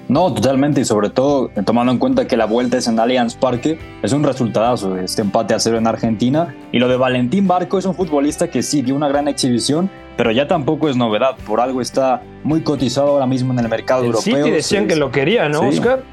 [0.10, 3.80] No, totalmente, y sobre todo tomando en cuenta que la vuelta es en Allianz Parque,
[4.04, 6.54] es un resultado este empate a cero en Argentina.
[6.72, 10.32] Y lo de Valentín Barco es un futbolista que sí dio una gran exhibición, pero
[10.32, 14.08] ya tampoco es novedad, por algo está muy cotizado ahora mismo en el mercado el
[14.08, 14.44] europeo.
[14.44, 16.04] City decían que lo quería, ¿no, Oscar?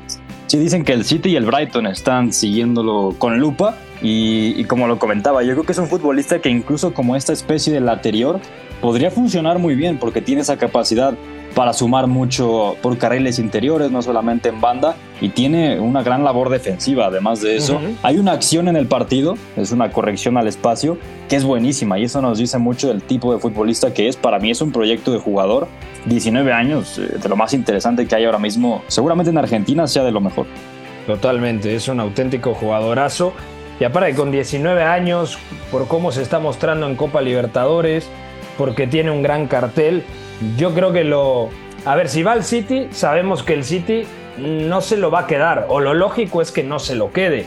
[0.46, 3.74] Sí, dicen que el City y el Brighton están siguiéndolo con lupa.
[4.02, 7.32] Y, y, como lo comentaba, yo creo que es un futbolista que incluso como esta
[7.32, 8.40] especie del anterior
[8.80, 11.14] podría funcionar muy bien porque tiene esa capacidad
[11.54, 16.48] para sumar mucho por carriles interiores, no solamente en banda, y tiene una gran labor
[16.48, 17.06] defensiva.
[17.06, 21.36] Además de eso, hay una acción en el partido, es una corrección al espacio, que
[21.36, 24.16] es buenísima, y eso nos dice mucho del tipo de futbolista que es.
[24.16, 25.68] Para mí es un proyecto de jugador,
[26.06, 30.04] 19 años, eh, de lo más interesante que hay ahora mismo, seguramente en Argentina sea
[30.04, 30.46] de lo mejor.
[31.06, 33.32] Totalmente, es un auténtico jugadorazo.
[33.80, 35.38] Y aparte, con 19 años,
[35.72, 38.10] por cómo se está mostrando en Copa Libertadores,
[38.58, 40.04] porque tiene un gran cartel,
[40.58, 41.48] yo creo que lo...
[41.86, 44.04] A ver, si va al City, sabemos que el City
[44.36, 47.46] no se lo va a quedar, o lo lógico es que no se lo quede.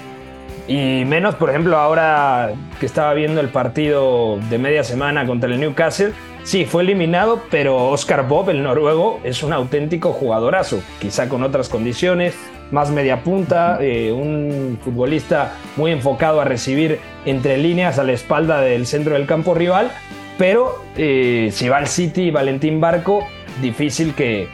[0.68, 5.60] Y menos, por ejemplo, ahora que estaba viendo el partido de media semana contra el
[5.60, 11.44] Newcastle, sí, fue eliminado, pero Oscar Bob, el noruego, es un auténtico jugadorazo, quizá con
[11.44, 12.34] otras condiciones,
[12.74, 18.62] más media punta, eh, un futbolista muy enfocado a recibir entre líneas a la espalda
[18.62, 19.92] del centro del campo rival,
[20.40, 23.26] pero eh, si va al City Valentín Barco,
[23.62, 24.48] difícil que,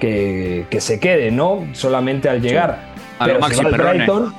[0.00, 1.66] que, se quede, ¿no?
[1.72, 2.78] Solamente al llegar.
[3.18, 4.34] pero si va al Brighton,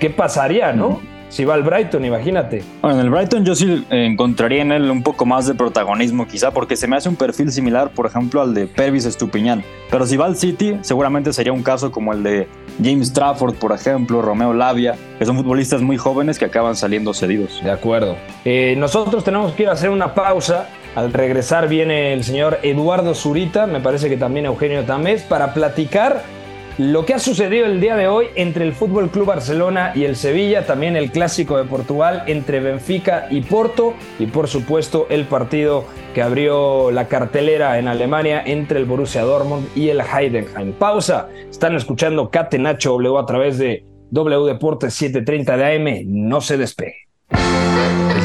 [0.00, 1.02] ¿qué pasaría, no?
[1.28, 2.62] Si va al Brighton, imagínate.
[2.80, 6.50] Bueno, en el Brighton yo sí encontraría en él un poco más de protagonismo, quizá,
[6.50, 9.62] porque se me hace un perfil similar, por ejemplo, al de Pervis Estupiñán.
[9.90, 12.48] Pero si va al City, seguramente sería un caso como el de
[12.82, 17.62] James Trafford, por ejemplo, Romeo Lavia, que son futbolistas muy jóvenes que acaban saliendo cedidos.
[17.62, 18.16] De acuerdo.
[18.44, 20.68] Eh, nosotros tenemos que ir a hacer una pausa.
[20.94, 26.22] Al regresar viene el señor Eduardo Zurita, me parece que también Eugenio Tamés, para platicar
[26.78, 30.14] lo que ha sucedido el día de hoy entre el Fútbol Club Barcelona y el
[30.14, 35.84] Sevilla, también el clásico de Portugal entre Benfica y Porto y por supuesto el partido
[36.14, 40.72] que abrió la cartelera en Alemania entre el Borussia Dortmund y el Heidenheim.
[40.72, 41.28] Pausa.
[41.50, 46.02] Están escuchando Catenacho W a través de W Deportes 730 de AM.
[46.06, 47.07] No se despegue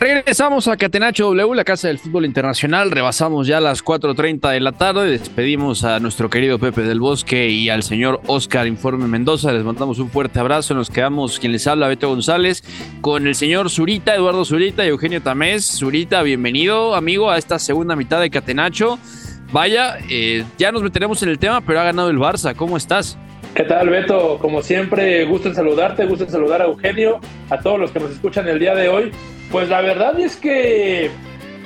[0.00, 2.92] Regresamos a Catenacho W, la casa del fútbol internacional.
[2.92, 5.10] Rebasamos ya las 4:30 de la tarde.
[5.10, 9.52] Despedimos a nuestro querido Pepe del Bosque y al señor Oscar Informe Mendoza.
[9.52, 10.72] Les mandamos un fuerte abrazo.
[10.74, 12.62] Nos quedamos quien les habla, Beto González,
[13.00, 15.64] con el señor Zurita, Eduardo Zurita y Eugenio Tamés.
[15.64, 19.00] Zurita, bienvenido, amigo, a esta segunda mitad de Catenacho.
[19.50, 22.54] Vaya, eh, ya nos meteremos en el tema, pero ha ganado el Barça.
[22.54, 23.18] ¿Cómo estás?
[23.54, 24.38] ¿Qué tal, Beto?
[24.38, 27.18] Como siempre, gusto en saludarte, gusto en saludar a Eugenio,
[27.50, 29.10] a todos los que nos escuchan el día de hoy.
[29.50, 31.10] Pues la verdad es que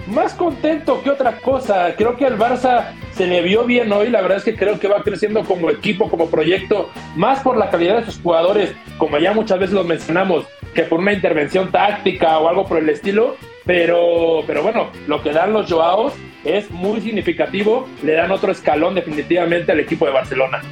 [0.06, 1.94] más contento que otra cosa.
[1.96, 4.08] Creo que al Barça se le vio bien hoy.
[4.08, 7.68] La verdad es que creo que va creciendo como equipo, como proyecto, más por la
[7.68, 12.38] calidad de sus jugadores, como ya muchas veces lo mencionamos, que por una intervención táctica
[12.38, 13.36] o algo por el estilo.
[13.66, 16.14] Pero, pero bueno, lo que dan los Joaos
[16.44, 17.86] es muy significativo.
[18.02, 20.62] Le dan otro escalón definitivamente al equipo de Barcelona.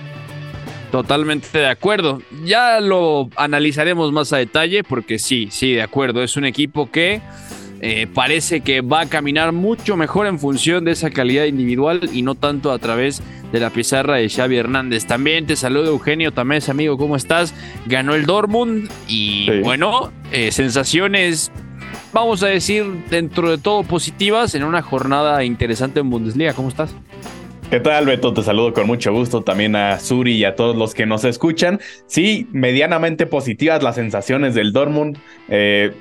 [0.90, 2.20] Totalmente de acuerdo.
[2.44, 6.22] Ya lo analizaremos más a detalle porque sí, sí, de acuerdo.
[6.22, 7.20] Es un equipo que
[7.80, 12.22] eh, parece que va a caminar mucho mejor en función de esa calidad individual y
[12.22, 13.22] no tanto a través
[13.52, 15.06] de la pizarra de Xavi Hernández.
[15.06, 17.54] También te saludo Eugenio Tamés, amigo, ¿cómo estás?
[17.86, 21.50] Ganó el Dortmund y bueno, eh, sensaciones,
[22.12, 26.52] vamos a decir, dentro de todo positivas en una jornada interesante en Bundesliga.
[26.52, 26.94] ¿Cómo estás?
[27.70, 28.34] ¿Qué tal, Beto?
[28.34, 31.78] Te saludo con mucho gusto también a Suri y a todos los que nos escuchan.
[32.08, 35.92] Sí, medianamente positivas las sensaciones del Dortmund, eh,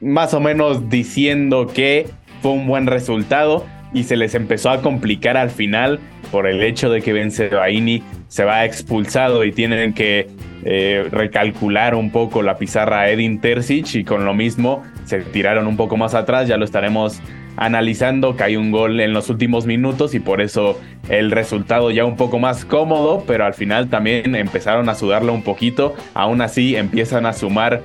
[0.00, 2.06] más o menos diciendo que
[2.40, 6.00] fue un buen resultado y se les empezó a complicar al final
[6.32, 10.26] por el hecho de que Benzebaini se va expulsado y tienen que
[10.64, 15.66] eh, recalcular un poco la pizarra a Edin Terzic y con lo mismo se tiraron
[15.66, 17.20] un poco más atrás, ya lo estaremos
[17.56, 22.04] analizando que hay un gol en los últimos minutos y por eso el resultado ya
[22.04, 26.76] un poco más cómodo, pero al final también empezaron a sudarlo un poquito, aún así
[26.76, 27.82] empiezan a sumar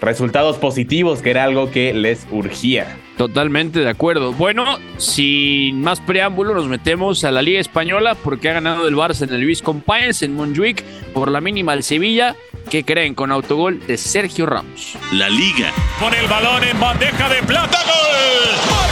[0.00, 2.96] resultados positivos, que era algo que les urgía.
[3.16, 4.32] Totalmente de acuerdo.
[4.32, 9.28] Bueno, sin más preámbulo, nos metemos a la Liga Española porque ha ganado el Barça
[9.28, 10.82] en el Luis Companys en Montjuic
[11.12, 12.34] por la mínima al Sevilla.
[12.70, 14.96] ¿Qué creen con autogol de Sergio Ramos?
[15.12, 15.70] La Liga.
[15.98, 18.89] Con el balón en bandeja de plata, gol.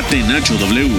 [0.00, 0.40] Ilimitada.
[0.40, 0.90] Catenacho W.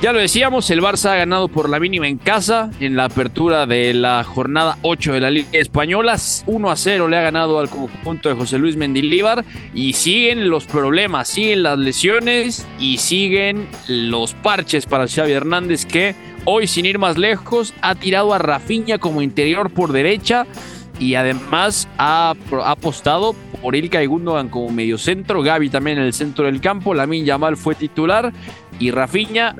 [0.00, 3.66] Ya lo decíamos, el Barça ha ganado por la mínima en casa en la apertura
[3.66, 6.16] de la jornada 8 de la Liga Española.
[6.46, 10.64] 1 a 0 le ha ganado al conjunto de José Luis Mendilíbar y siguen los
[10.64, 16.16] problemas, siguen las lesiones y siguen los parches para Xavi Hernández que
[16.46, 20.48] hoy sin ir más lejos ha tirado a Rafinha como interior por derecha
[21.02, 22.32] y además ha,
[22.64, 27.56] apostado por Ilkay Gundogan como mediocentro, Gaby también en el centro del campo, Lamin Yamal
[27.56, 28.32] fue titular
[28.78, 29.56] y Rafinha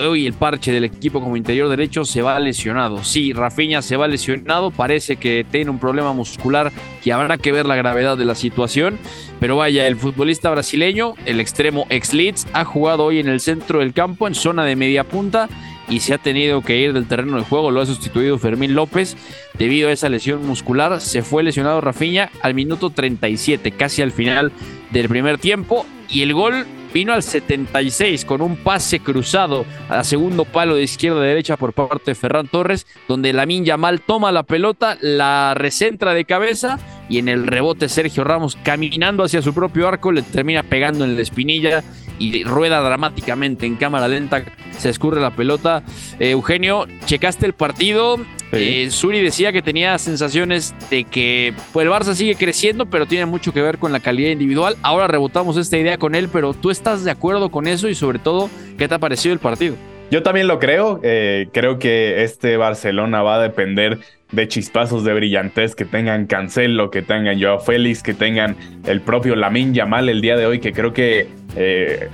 [0.00, 3.04] hoy el parche del equipo como interior derecho se va lesionado.
[3.04, 7.66] Sí, Rafinha se va lesionado, parece que tiene un problema muscular que habrá que ver
[7.66, 8.98] la gravedad de la situación.
[9.38, 13.80] Pero vaya, el futbolista brasileño, el extremo ex Leeds, ha jugado hoy en el centro
[13.80, 15.48] del campo, en zona de media punta,
[15.88, 17.70] y se ha tenido que ir del terreno de juego.
[17.70, 19.16] Lo ha sustituido Fermín López
[19.58, 21.00] debido a esa lesión muscular.
[21.00, 24.52] Se fue lesionado Rafinha al minuto 37, casi al final
[24.90, 25.86] del primer tiempo.
[26.08, 31.20] Y el gol vino al 76 con un pase cruzado a segundo palo de izquierda
[31.20, 36.14] a derecha por parte de Ferran Torres, donde Lamin Yamal toma la pelota, la recentra
[36.14, 40.62] de cabeza y en el rebote Sergio Ramos caminando hacia su propio arco le termina
[40.62, 41.84] pegando en la espinilla
[42.18, 44.44] y rueda dramáticamente en cámara lenta,
[44.78, 45.82] se escurre la pelota.
[46.18, 48.18] Eh, Eugenio, checaste el partido.
[48.52, 53.26] Eh, Suri decía que tenía sensaciones de que pues, el Barça sigue creciendo, pero tiene
[53.26, 54.76] mucho que ver con la calidad individual.
[54.82, 57.88] Ahora rebotamos esta idea con él, pero ¿tú estás de acuerdo con eso?
[57.88, 58.48] Y sobre todo,
[58.78, 59.76] ¿qué te ha parecido el partido?
[60.10, 61.00] Yo también lo creo.
[61.02, 63.98] Eh, creo que este Barcelona va a depender
[64.32, 69.36] de chispazos de brillantez que tengan Cancelo, que tengan Joao Félix, que tengan el propio
[69.36, 72.08] Lamin Yamal el día de hoy, que creo que eh,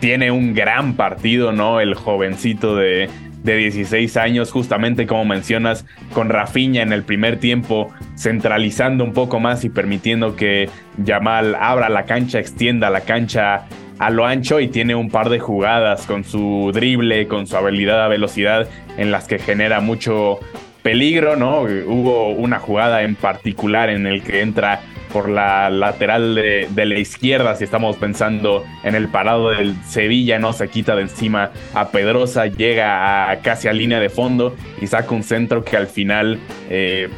[0.00, 1.80] tiene un gran partido, ¿no?
[1.80, 3.08] El jovencito de,
[3.42, 9.40] de 16 años, justamente como mencionas, con Rafinha en el primer tiempo, centralizando un poco
[9.40, 13.66] más y permitiendo que Yamal abra la cancha, extienda la cancha
[13.98, 18.04] a lo ancho y tiene un par de jugadas con su drible, con su habilidad
[18.04, 20.40] a velocidad en las que genera mucho
[20.82, 21.62] peligro, ¿no?
[21.62, 24.80] Hubo una jugada en particular en el que entra
[25.12, 30.52] por la lateral de, la izquierda, si estamos pensando en el parado del Sevilla, no
[30.52, 35.14] se quita de encima a Pedrosa, llega a casi a línea de fondo y saca
[35.14, 37.08] un centro que al final eh,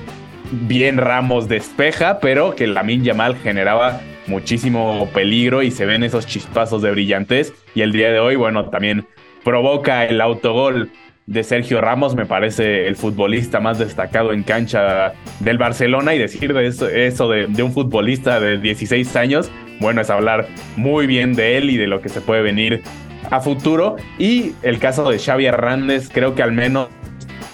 [0.51, 6.83] bien Ramos despeja, pero que Lamin Yamal generaba muchísimo peligro y se ven esos chispazos
[6.83, 7.53] de brillantez.
[7.75, 9.07] Y el día de hoy, bueno, también
[9.45, 10.91] provoca el autogol
[11.27, 16.55] de Sergio Ramos, me parece el futbolista más destacado en cancha del Barcelona y decir
[16.55, 21.35] de eso, eso de, de, un futbolista de 16 años, bueno, es hablar muy bien
[21.35, 22.83] de él y de lo que se puede venir
[23.31, 23.97] a futuro.
[24.19, 26.89] Y el caso de Xavi Hernández, creo que al menos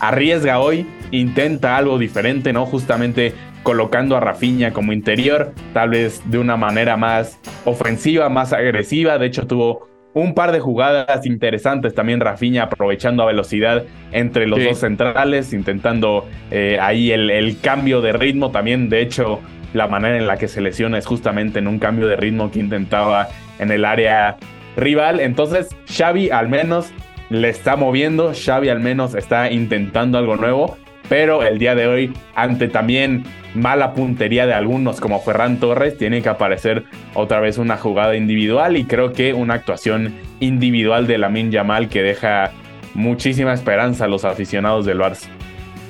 [0.00, 2.66] arriesga hoy, intenta algo diferente, ¿no?
[2.66, 3.34] Justamente
[3.64, 9.18] colocando a Rafinha como interior, tal vez de una manera más ofensiva, más agresiva.
[9.18, 14.62] De hecho, tuvo un par de jugadas interesantes también Rafinha aprovechando a velocidad entre los
[14.62, 18.88] dos centrales, intentando eh, ahí el, cambio de ritmo también.
[18.88, 19.40] De hecho,
[19.72, 22.60] la manera en la que se lesiona es justamente en un cambio de ritmo que
[22.60, 24.36] intentaba en el área
[24.76, 25.18] rival.
[25.18, 26.92] Entonces, Xavi al menos
[27.30, 30.76] le está moviendo, Xavi al menos está intentando algo nuevo
[31.08, 36.22] pero el día de hoy, ante también mala puntería de algunos como Ferran Torres, tiene
[36.22, 41.50] que aparecer otra vez una jugada individual y creo que una actuación individual de Lamin
[41.50, 42.52] Yamal que deja
[42.94, 45.28] muchísima esperanza a los aficionados del Barça.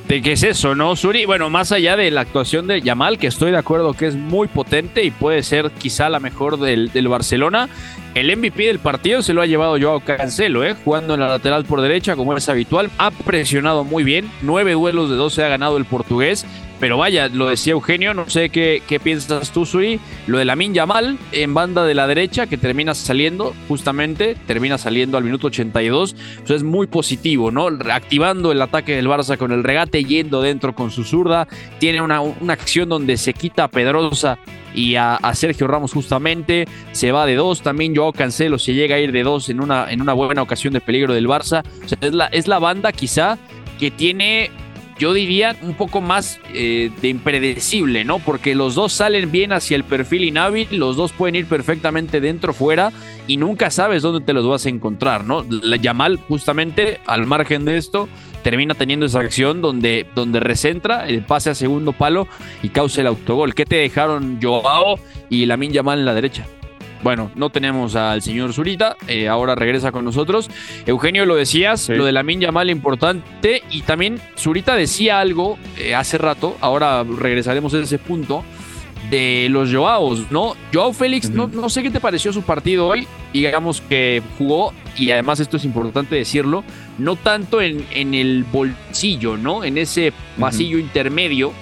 [0.08, 1.24] ¿De qué es eso, no, Suri?
[1.24, 4.48] Bueno, más allá de la actuación de Yamal, que estoy de acuerdo que es muy
[4.48, 7.70] potente y puede ser quizá la mejor del, del Barcelona,
[8.14, 10.76] el MVP del partido se lo ha llevado Joao Cancelo, ¿eh?
[10.84, 12.90] jugando en la lateral por derecha como es habitual.
[12.98, 14.30] Ha presionado muy bien.
[14.42, 16.46] Nueve duelos de 12 ha ganado el portugués.
[16.80, 20.00] Pero vaya, lo decía Eugenio, no sé qué, qué piensas tú, Suri.
[20.26, 25.16] Lo de Lamin Yamal en banda de la derecha, que termina saliendo, justamente, termina saliendo
[25.16, 26.16] al minuto 82.
[26.38, 27.68] Pues es muy positivo, ¿no?
[27.90, 31.46] Activando el ataque del Barça con el regate, yendo dentro con su zurda.
[31.78, 34.38] Tiene una, una acción donde se quita a Pedrosa
[34.74, 36.66] y a, Sergio Ramos justamente.
[36.92, 37.62] Se va de dos.
[37.62, 40.72] También Joao Cancelo se llega a ir de dos en una, en una buena ocasión
[40.72, 41.62] de peligro del Barça.
[42.00, 43.38] es, la, es la banda quizá
[43.78, 44.50] que tiene
[44.98, 48.18] yo diría un poco más eh, de impredecible, ¿no?
[48.18, 52.52] Porque los dos salen bien hacia el perfil inhábil, los dos pueden ir perfectamente dentro,
[52.52, 52.92] fuera,
[53.26, 55.44] y nunca sabes dónde te los vas a encontrar, ¿no?
[55.48, 58.08] La Yamal, justamente, al margen de esto,
[58.42, 62.28] termina teniendo esa acción donde, donde recentra el pase a segundo palo
[62.62, 63.54] y causa el autogol.
[63.54, 64.98] ¿Qué te dejaron Joao
[65.30, 66.46] y Lamin Yamal en la derecha?
[67.04, 70.48] Bueno, no tenemos al señor Zurita, eh, ahora regresa con nosotros.
[70.86, 76.16] Eugenio, lo decías, lo de la Yamal importante, y también Zurita decía algo eh, hace
[76.16, 78.42] rato, ahora regresaremos a ese punto,
[79.10, 80.54] de los Joaos, ¿no?
[80.72, 83.06] Joao Félix, no, no sé qué te pareció su partido hoy.
[83.34, 86.64] Digamos que jugó, y además esto es importante decirlo,
[86.96, 89.62] no tanto en, en el bolsillo, ¿no?
[89.62, 91.52] En ese pasillo intermedio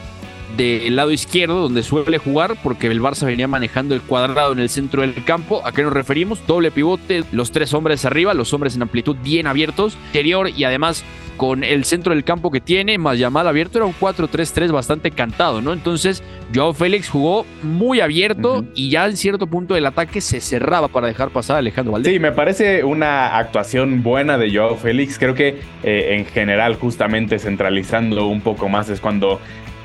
[0.56, 4.68] del lado izquierdo donde suele jugar porque el Barça venía manejando el cuadrado en el
[4.68, 5.62] centro del campo.
[5.64, 6.46] ¿A qué nos referimos?
[6.46, 11.04] Doble pivote, los tres hombres arriba, los hombres en amplitud bien abiertos, interior y además
[11.36, 15.60] con el centro del campo que tiene, más llamada abierto, era un 4-3-3 bastante cantado,
[15.60, 15.72] ¿no?
[15.72, 16.22] Entonces,
[16.54, 21.06] Joao Félix jugó muy abierto y ya en cierto punto del ataque se cerraba para
[21.06, 22.12] dejar pasar a Alejandro Valdés.
[22.12, 25.18] Sí, me parece una actuación buena de Joao Félix.
[25.18, 29.40] Creo que eh, en general, justamente centralizando un poco más, es cuando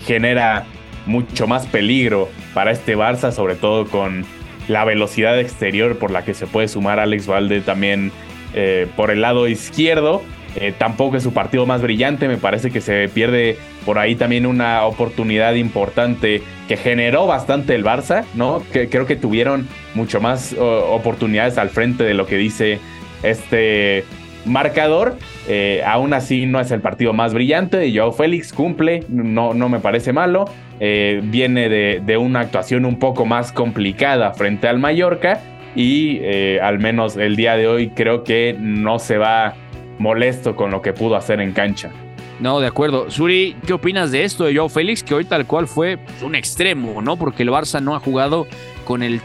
[0.08, 0.66] genera
[1.06, 4.26] mucho más peligro para este Barça, sobre todo con
[4.68, 8.12] la velocidad exterior por la que se puede sumar Alex Valde también
[8.54, 10.24] eh, por el lado izquierdo.
[10.56, 14.48] Eh, tampoco es su partido más brillante, me parece que se pierde por ahí también
[14.48, 18.64] una oportunidad importante que generó bastante el Barça, ¿no?
[18.74, 22.80] Que creo que tuvieron mucho más oportunidades al frente de lo que dice
[23.22, 24.04] este
[24.48, 25.18] marcador.
[25.48, 29.70] Eh, aún así no es el partido más brillante de Joao Félix, cumple, no, no
[29.70, 30.46] me parece malo.
[30.80, 35.42] Eh, viene de, de, una actuación un poco más complicada frente al Mallorca
[35.76, 36.22] y
[36.60, 39.54] al menos el día de hoy creo que no se va
[40.00, 41.92] molesto con lo que pudo hacer en cancha.
[42.40, 43.10] No, de acuerdo.
[43.10, 45.04] Suri, ¿qué opinas de esto de Joao Félix?
[45.04, 47.18] Que hoy tal cual fue un extremo, ¿no?
[47.18, 48.48] Porque el Barça no ha jugado
[48.86, 49.22] con el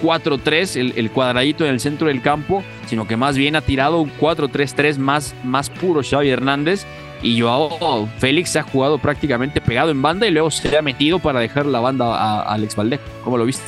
[0.00, 4.10] 3-4-3, el, cuadradito en el centro del campo, sino que más bien ha tirado un
[4.18, 6.86] 4-3-3 más, más puro Xavi Hernández.
[7.20, 11.40] Y Joao Félix ha jugado prácticamente pegado en banda y luego se ha metido para
[11.40, 13.00] dejar la banda a, a Alex Valdés.
[13.24, 13.64] ¿Cómo lo viste?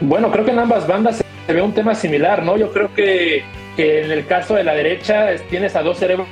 [0.00, 2.56] Bueno, creo que en ambas bandas se ve un tema similar, ¿no?
[2.56, 3.42] Yo creo que
[3.78, 6.26] que en el caso de la derecha tienes a dos cerebros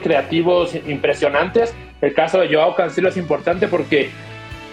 [0.00, 1.74] creativos impresionantes.
[2.00, 4.10] El caso de Joao Cancelo es importante porque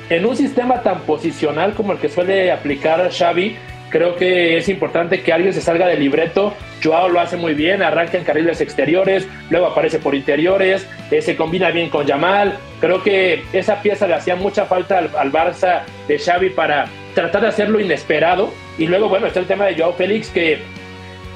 [0.08, 3.56] en un sistema tan posicional como el que suele aplicar Xavi,
[3.92, 6.54] creo que es importante que alguien se salga del libreto.
[6.84, 11.36] Joao lo hace muy bien, arranca en carriles exteriores, luego aparece por interiores, eh, se
[11.36, 12.58] combina bien con Yamal.
[12.80, 17.42] Creo que esa pieza le hacía mucha falta al, al, Barça de Xavi para tratar
[17.42, 18.52] de hacerlo inesperado.
[18.80, 20.60] Y luego, bueno, está el tema de Joao Félix que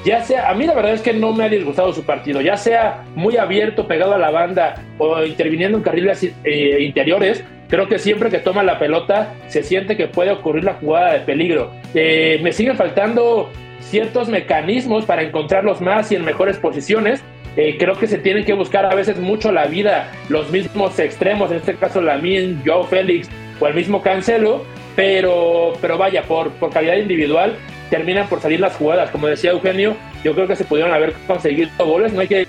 [0.06, 2.56] ya sea, a mí la verdad es que no me ha disgustado su partido, ya
[2.56, 7.98] sea muy abierto, pegado a la banda o interviniendo en carriles eh, interiores, creo que
[7.98, 11.70] siempre que toma la pelota se siente que puede ocurrir la jugada de peligro.
[11.94, 13.50] Eh, me siguen faltando
[13.80, 17.22] ciertos mecanismos para encontrarlos más y en mejores posiciones.
[17.56, 21.50] Eh, creo que se tienen que buscar a veces mucho la vida, los mismos extremos,
[21.50, 24.64] en este caso Lamin, Joe Félix o el mismo Cancelo,
[24.94, 27.56] pero, pero vaya, por, por calidad individual,
[27.88, 29.10] terminan por salir las jugadas.
[29.10, 29.96] Como decía Eugenio,
[30.26, 32.48] yo creo que se pudieron haber conseguido goles, no hay que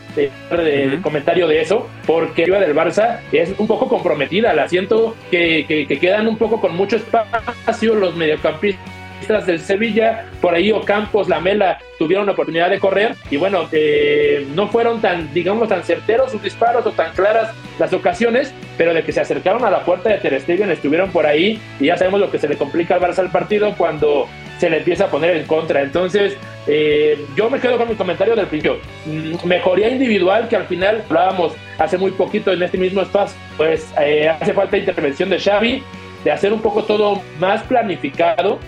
[0.49, 4.51] dar de, comentario de eso, porque la del Barça es un poco comprometida.
[4.53, 10.25] La siento que, que, que quedan un poco con mucho espacio los mediocampistas del Sevilla,
[10.41, 15.31] por ahí Ocampos, Lamela tuvieron la oportunidad de correr y bueno, eh, no fueron tan,
[15.33, 19.65] digamos, tan certeros sus disparos o tan claras las ocasiones, pero de que se acercaron
[19.65, 22.47] a la puerta de Ter Stegen estuvieron por ahí y ya sabemos lo que se
[22.47, 25.81] le complica al Barça al partido cuando se le empieza a poner en contra.
[25.81, 26.35] Entonces,
[26.67, 28.77] eh, yo me quedo con mi comentario del principio.
[29.05, 33.93] Mm, mejoría individual que al final hablábamos hace muy poquito en este mismo espacio, pues
[34.01, 35.83] eh, hace falta intervención de Xavi,
[36.23, 38.59] de hacer un poco todo más planificado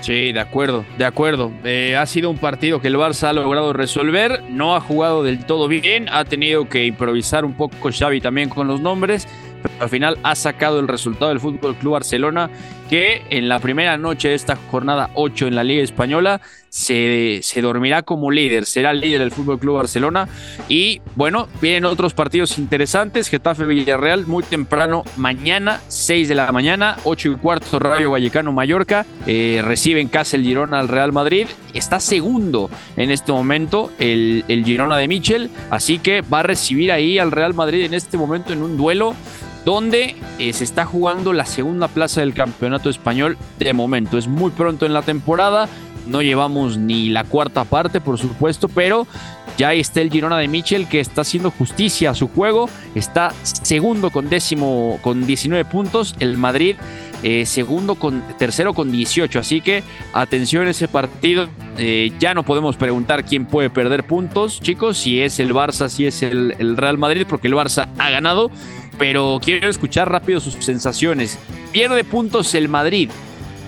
[0.00, 1.52] Sí, de acuerdo, de acuerdo.
[1.64, 5.44] Eh, ha sido un partido que el Barça ha logrado resolver, no ha jugado del
[5.44, 9.28] todo bien, ha tenido que improvisar un poco Xavi también con los nombres,
[9.62, 12.50] pero al final ha sacado el resultado del Fútbol Club Barcelona,
[12.88, 16.40] que en la primera noche de esta jornada 8 en la Liga Española
[16.70, 20.28] se, se dormirá como líder, será líder del Fútbol Club Barcelona.
[20.68, 26.96] Y bueno, vienen otros partidos interesantes: Getafe Villarreal, muy temprano, mañana, 6 de la mañana,
[27.04, 29.06] 8 y cuarto, Rayo Vallecano Mallorca.
[29.26, 31.46] Eh, recibe en casa el Girona al Real Madrid.
[31.74, 36.92] Está segundo en este momento el, el Girona de Michel, así que va a recibir
[36.92, 39.14] ahí al Real Madrid en este momento en un duelo
[39.64, 44.18] donde eh, se está jugando la segunda plaza del campeonato español de momento.
[44.18, 45.68] Es muy pronto en la temporada,
[46.06, 49.06] no llevamos ni la cuarta parte, por supuesto, pero
[49.58, 52.70] ya está el Girona de Michel que está haciendo justicia a su juego.
[52.94, 56.14] Está segundo con décimo con 19 puntos.
[56.20, 56.76] El Madrid
[57.24, 59.38] eh, segundo con tercero con 18.
[59.38, 59.82] Así que
[60.12, 61.48] atención a ese partido.
[61.76, 64.98] Eh, ya no podemos preguntar quién puede perder puntos, chicos.
[64.98, 68.50] Si es el Barça, si es el, el Real Madrid, porque el Barça ha ganado.
[68.98, 71.38] Pero quiero escuchar rápido sus sensaciones.
[71.72, 73.10] Pierde puntos el Madrid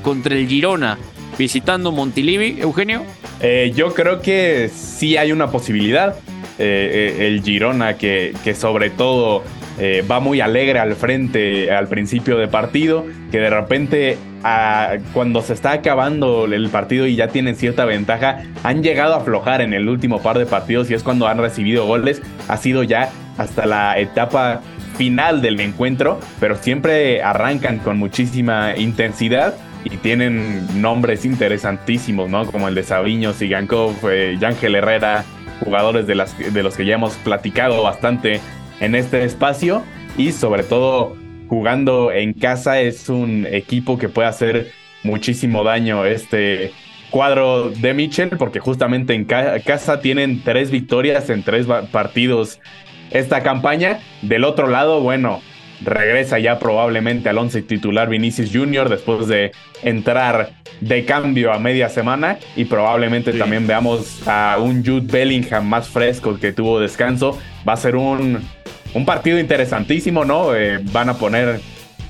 [0.03, 0.99] contra el Girona
[1.39, 3.03] visitando Montilivi, Eugenio?
[3.41, 6.17] Eh, yo creo que sí hay una posibilidad.
[6.63, 9.43] eh, eh, el Girona, que, que sobre todo
[9.79, 14.19] eh, va muy alegre al frente al principio de partido, que de repente
[15.13, 19.61] cuando se está acabando el partido y ya tienen cierta ventaja, han llegado a aflojar
[19.63, 22.23] en el último par de partidos y es cuando han recibido goles.
[22.49, 24.63] Ha sido ya hasta la etapa
[25.01, 32.45] final del encuentro, pero siempre arrancan con muchísima intensidad y tienen nombres interesantísimos, ¿no?
[32.45, 35.25] Como el de Sabiño, Sigankov, eh, Yángel Herrera,
[35.65, 38.43] jugadores de, los que ya hemos platicado bastante
[38.81, 39.85] en este espacio
[40.19, 41.17] y sobre todo
[41.49, 44.71] jugando en casa es un equipo que puede hacer
[45.03, 46.73] muchísimo daño este
[47.09, 52.61] cuadro de Mitchell porque justamente en casa tienen tres victorias en tres partidos
[53.11, 54.01] esta campaña.
[54.23, 55.41] Del otro lado, bueno,
[55.83, 58.89] regresa ya probablemente al once titular Vinicius Jr.
[58.89, 59.53] después de
[59.83, 60.51] entrar
[60.81, 66.39] de cambio a media semana y probablemente también veamos a un Jude Bellingham más fresco
[66.39, 67.39] que tuvo descanso.
[67.69, 68.41] Va a ser un,
[68.95, 70.55] un partido interesantísimo, ¿no?
[70.55, 71.61] Eh, van a poner,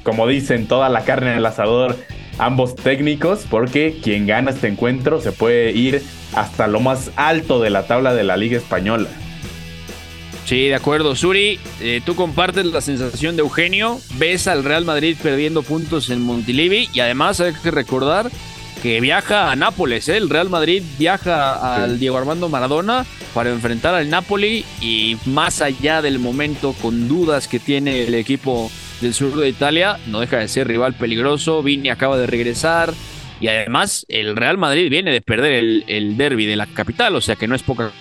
[0.02, 1.96] como dicen, toda la carne en el asador
[2.38, 6.02] ambos técnicos porque quien gana este encuentro se puede ir
[6.34, 9.08] hasta lo más alto de la tabla de la Liga Española.
[10.50, 11.14] Sí, de acuerdo.
[11.14, 16.22] Suri, eh, tú compartes la sensación de Eugenio, ves al Real Madrid perdiendo puntos en
[16.22, 18.32] Montilivi y además hay que recordar
[18.82, 20.16] que viaja a Nápoles, ¿eh?
[20.16, 26.02] el Real Madrid viaja al Diego Armando Maradona para enfrentar al Napoli y más allá
[26.02, 30.48] del momento con dudas que tiene el equipo del sur de Italia, no deja de
[30.48, 32.92] ser rival peligroso, Vini acaba de regresar
[33.40, 37.20] y además el Real Madrid viene de perder el, el derby de la capital, o
[37.20, 37.92] sea que no es poca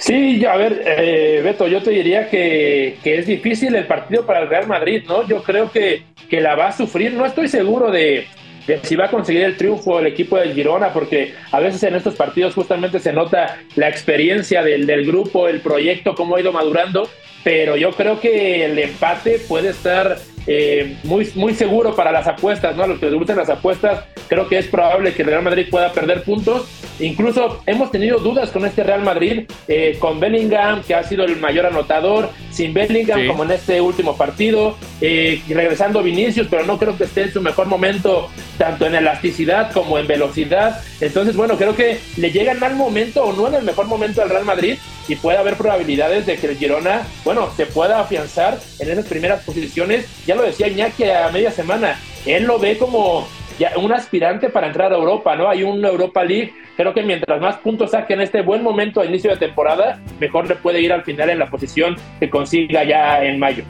[0.00, 4.48] Sí, a ver, eh, Beto, yo te diría que, es difícil el partido para el
[4.48, 5.28] Real Madrid, ¿no?
[5.28, 7.12] Yo creo que, que la va a sufrir.
[7.12, 8.26] No estoy seguro de,
[8.82, 12.14] si va a conseguir el triunfo el equipo de Girona, porque a veces en estos
[12.14, 17.06] partidos justamente se nota la experiencia del, del grupo, el proyecto, cómo ha ido madurando,
[17.42, 22.74] pero yo creo que el empate puede estar eh, muy, muy seguro para las apuestas,
[22.76, 22.82] ¿no?
[22.82, 25.66] A los que les gustan las apuestas, creo que es probable que el Real Madrid
[25.70, 26.66] pueda perder puntos.
[26.98, 31.36] Incluso hemos tenido dudas con este Real Madrid, eh, con Bellingham, que ha sido el
[31.36, 36.96] mayor anotador, sin Bellingham, como en este último partido, eh, regresando Vinicius, pero no creo
[36.96, 38.28] que esté en su mejor momento,
[38.58, 40.82] tanto en elasticidad como en velocidad.
[41.00, 44.20] Entonces, bueno, creo que le llega en mal momento o no en el mejor momento
[44.20, 44.76] al Real Madrid
[45.08, 47.02] y puede haber probabilidades de que el Girona,
[47.32, 50.04] bueno, se pueda afianzar en esas primeras posiciones.
[50.26, 54.66] Ya lo decía Iñaki a media semana, él lo ve como ya un aspirante para
[54.66, 55.48] entrar a Europa, ¿no?
[55.48, 56.52] Hay una Europa League.
[56.76, 60.48] Creo que mientras más puntos saque en este buen momento a inicio de temporada, mejor
[60.48, 63.62] le puede ir al final en la posición que consiga ya en mayo.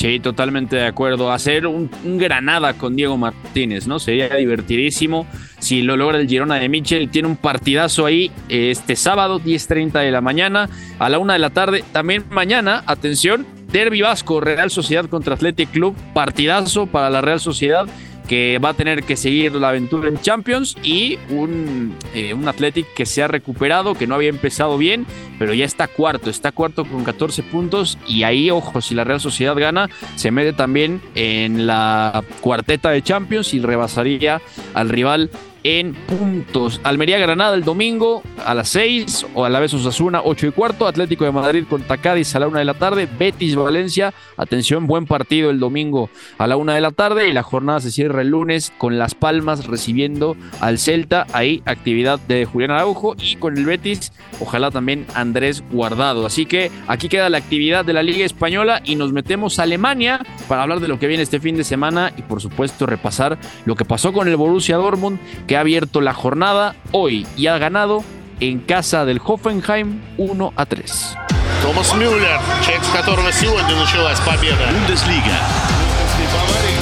[0.00, 1.30] Sí, totalmente de acuerdo.
[1.30, 3.98] Hacer un, Granada con Diego Martínez, ¿no?
[3.98, 5.26] Sería divertidísimo.
[5.58, 10.10] Si lo logra el Girona de Michel, tiene un partidazo ahí este sábado, 10.30 de
[10.10, 11.84] la mañana, a la una de la tarde.
[11.92, 17.86] También mañana, atención, Derby Vasco, Real Sociedad contra Athletic Club, partidazo para la Real Sociedad
[18.30, 22.86] que va a tener que seguir la aventura en Champions y un, eh, un Athletic
[22.94, 25.04] que se ha recuperado, que no había empezado bien,
[25.36, 29.18] pero ya está cuarto, está cuarto con 14 puntos y ahí, ojo, si la Real
[29.18, 34.40] Sociedad gana, se mete también en la cuarteta de Champions y rebasaría
[34.74, 35.28] al rival
[35.64, 36.80] en puntos.
[36.84, 40.86] Almería Granada el domingo a las 6 o a la vez Osasuna 8 y cuarto.
[40.86, 43.08] Atlético de Madrid contra Cádiz a la 1 de la tarde.
[43.18, 44.12] Betis Valencia.
[44.36, 47.28] Atención, buen partido el domingo a la 1 de la tarde.
[47.28, 51.26] Y la jornada se cierra el lunes con Las Palmas recibiendo al Celta.
[51.32, 56.26] Ahí actividad de Julián Araujo y con el Betis, ojalá también Andrés Guardado.
[56.26, 60.20] Así que aquí queda la actividad de la Liga Española y nos metemos a Alemania
[60.48, 63.76] para hablar de lo que viene este fin de semana y por supuesto repasar lo
[63.76, 65.18] que pasó con el Borussia Dortmund
[65.49, 68.03] que ha abierto la jornada hoy y ha ganado
[68.39, 71.17] en casa del Hoffenheim 1 a 3.
[71.61, 74.69] Thomas Müller, check которого сегодня началась победа.
[74.71, 75.37] Bundesliga.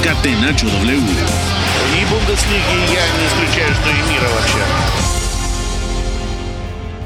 [0.02, 1.44] Catenacho W.
[1.94, 4.97] И Бундеслиги я не исключаю, что и мира вообще.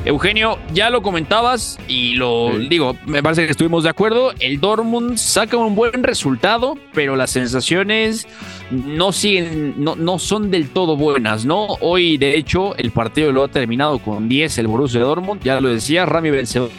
[0.05, 4.33] Eugenio, ya lo comentabas y lo digo, me parece que estuvimos de acuerdo.
[4.39, 8.27] El Dortmund saca un buen resultado, pero las sensaciones
[8.69, 11.67] no siguen, no, no son del todo buenas, ¿no?
[11.79, 15.69] Hoy, de hecho, el partido lo ha terminado con 10 el Borussia Dortmund, ya lo
[15.69, 16.69] decía, Rami vencedor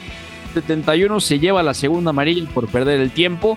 [0.52, 3.56] 71 se lleva la segunda amarilla por perder el tiempo,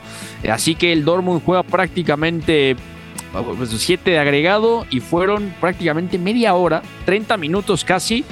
[0.49, 2.77] así que el Dortmund juega prácticamente
[3.33, 8.23] 7 pues, de agregado y fueron prácticamente media hora, 30 minutos casi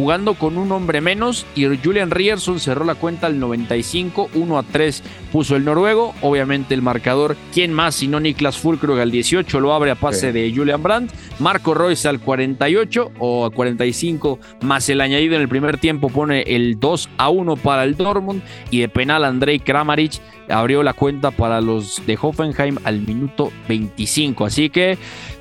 [0.00, 4.62] jugando con un hombre menos y Julian Rierson cerró la cuenta al 95, 1 a
[4.62, 9.74] 3 puso el noruego, obviamente el marcador, ¿quién más sino Niklas Fulkrug al 18 lo
[9.74, 15.02] abre a pase de Julian Brandt, Marco Royce al 48 o a 45 más el
[15.02, 18.40] añadido en el primer tiempo pone el 2 a 1 para el Dortmund
[18.70, 20.14] y de penal Andrei Kramaric
[20.48, 24.96] abrió la cuenta para los de Hoffenheim al minuto 25, así que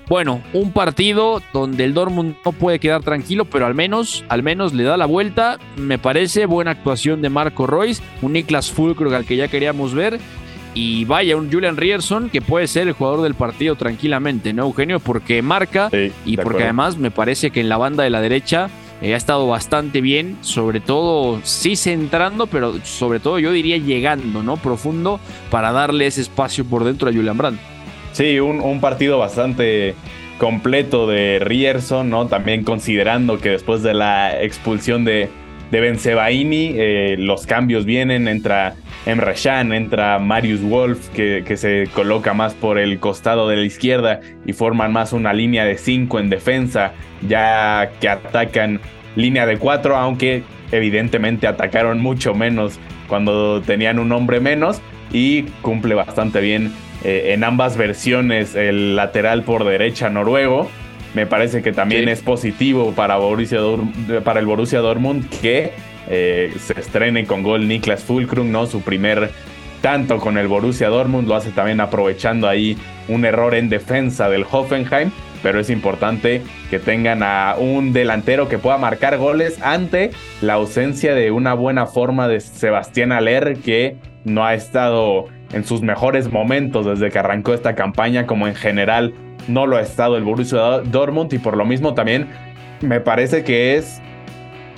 [0.10, 4.74] bueno, un partido donde el Dortmund no puede quedar tranquilo, pero al menos, al menos
[4.74, 5.60] le da la vuelta.
[5.78, 10.20] Me parece buena actuación de Marco Royce, un Niklas Fulkrug al que ya queríamos ver.
[10.74, 15.00] Y vaya, un Julian Rierson que puede ser el jugador del partido tranquilamente, ¿no, Eugenio?
[15.00, 15.90] Porque marca
[16.26, 18.70] y porque además me parece que en la banda de la derecha
[19.02, 24.44] eh, ha estado bastante bien, sobre todo sí centrando, pero sobre todo yo diría llegando,
[24.44, 24.58] ¿no?
[24.58, 27.60] Profundo para darle ese espacio por dentro a Julian Brandt.
[28.20, 29.96] Sí, un, partido bastante
[30.40, 32.28] completo de Rierson, ¿no?
[32.28, 35.30] También considerando que después de la expulsión de,
[35.72, 41.88] de Benzebaini, eh, los cambios vienen, entra Emre Can, entra Marius Wolf, que, que, se
[41.94, 46.20] coloca más por el costado de la izquierda y forman más una línea de 5
[46.20, 46.92] en defensa,
[47.26, 48.82] ya que atacan
[49.16, 50.44] línea de 4, aunque
[50.74, 54.82] evidentemente atacaron mucho menos cuando tenían un hombre menos
[55.14, 60.70] y cumple bastante bien eh, en ambas versiones el lateral por derecha noruego.
[61.16, 63.60] Me parece que también es positivo para, Borussia
[64.24, 65.72] para el Borussia Dortmund que
[66.08, 68.68] eh, se estrene con gol Niklas Fulkrug, ¿no?
[68.68, 69.32] Su primer
[69.82, 72.78] tanto con el Borussia Dortmund, lo hace también aprovechando ahí
[73.08, 78.58] un error en defensa del Hoffenheim, pero es importante que tengan a un delantero que
[78.58, 83.96] pueda marcar goles ante la ausencia de una buena forma de Sebastián Aller que
[84.26, 89.14] no ha estado en sus mejores momentos desde que arrancó esta campaña, como en general
[89.48, 92.28] no lo ha estado el Borussia Dortmund y por lo mismo también
[92.82, 94.02] me parece que es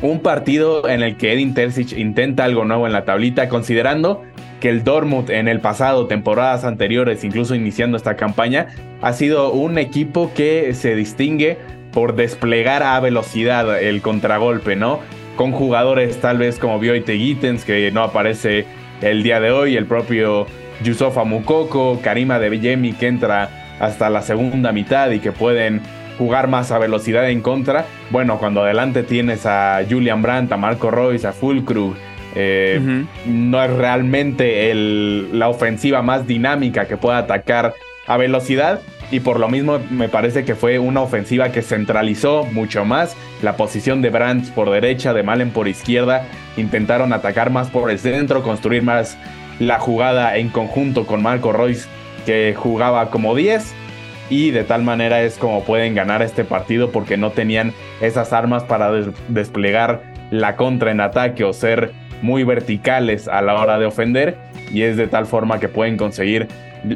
[0.01, 4.24] un partido en el que Edin Terzic intenta algo nuevo en la tablita, considerando
[4.59, 8.67] que el Dortmund en el pasado, temporadas anteriores, incluso iniciando esta campaña,
[9.01, 11.57] ha sido un equipo que se distingue
[11.91, 14.99] por desplegar a velocidad el contragolpe, ¿no?
[15.36, 18.65] Con jugadores tal vez como Bioite Gittens, que no aparece
[19.01, 20.47] el día de hoy, el propio
[20.84, 25.82] Yusofa Mukoko, Karima de Villemi que entra hasta la segunda mitad y que pueden
[26.18, 27.86] jugar más a velocidad en contra.
[28.12, 31.96] Bueno, cuando adelante tienes a Julian Brandt, a Marco Royce, a Fulkrug,
[32.36, 37.74] eh, no es realmente la ofensiva más dinámica que pueda atacar
[38.08, 38.82] a velocidad.
[39.10, 43.58] Y por lo mismo me parece que fue una ofensiva que centralizó mucho más la
[43.58, 46.26] posición de Brandt por derecha, de Malen por izquierda.
[46.56, 49.18] Intentaron atacar más por el centro, construir más
[49.60, 51.88] la jugada en conjunto con Marco Royce,
[52.26, 53.76] que jugaba como 10.
[54.30, 58.64] Y de tal manera es como pueden ganar este partido porque no tenían esas armas
[58.64, 58.89] para
[59.28, 61.91] desplegar la contra en ataque o ser
[62.22, 64.38] muy verticales a la hora de ofender.
[64.72, 66.47] Y es de tal forma que pueden conseguir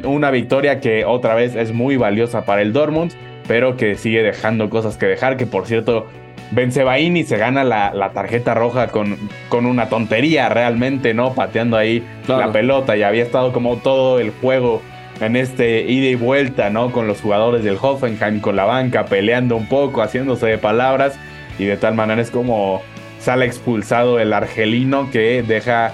[0.04, 3.12] una victoria que otra vez es muy valiosa para el Dortmund,
[3.46, 5.36] pero que sigue dejando cosas que dejar.
[5.36, 6.06] Que por cierto,
[6.50, 9.16] Benzebaini se gana la, tarjeta roja con,
[9.48, 11.34] con, una tontería realmente, ¿no?
[11.34, 14.80] Pateando ahí la pelota y había estado como todo el juego
[15.20, 16.92] en este ida y vuelta, ¿no?
[16.92, 21.18] Con los jugadores del Hoffenheim, con la banca, peleando un poco, haciéndose de palabras
[21.58, 22.82] y de tal manera es como
[23.18, 25.92] sale expulsado el argelino que deja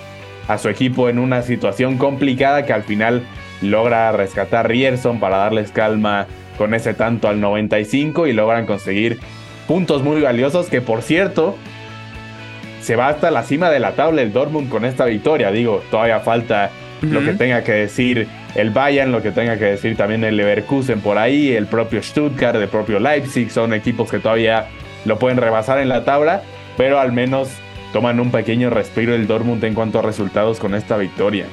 [0.48, 3.22] a su equipo en una situación complicada que al final
[3.62, 6.26] logra rescatar Rierson para darles calma
[6.58, 9.18] con ese tanto al 95 y logran conseguir
[9.66, 11.56] puntos muy valiosos que por cierto
[12.80, 15.50] se va hasta la cima de la tabla el Dortmund con esta victoria.
[15.52, 19.96] Digo, todavía falta lo que tenga que decir el Bayern, lo que tenga que decir
[19.96, 24.66] también el Leverkusen por ahí, el propio Stuttgart, el propio Leipzig, son equipos que todavía
[25.04, 26.42] lo pueden rebasar en la tabla,
[26.76, 27.48] pero al menos
[27.92, 31.46] toman un pequeño respiro el Dortmund en cuanto a resultados con esta victoria.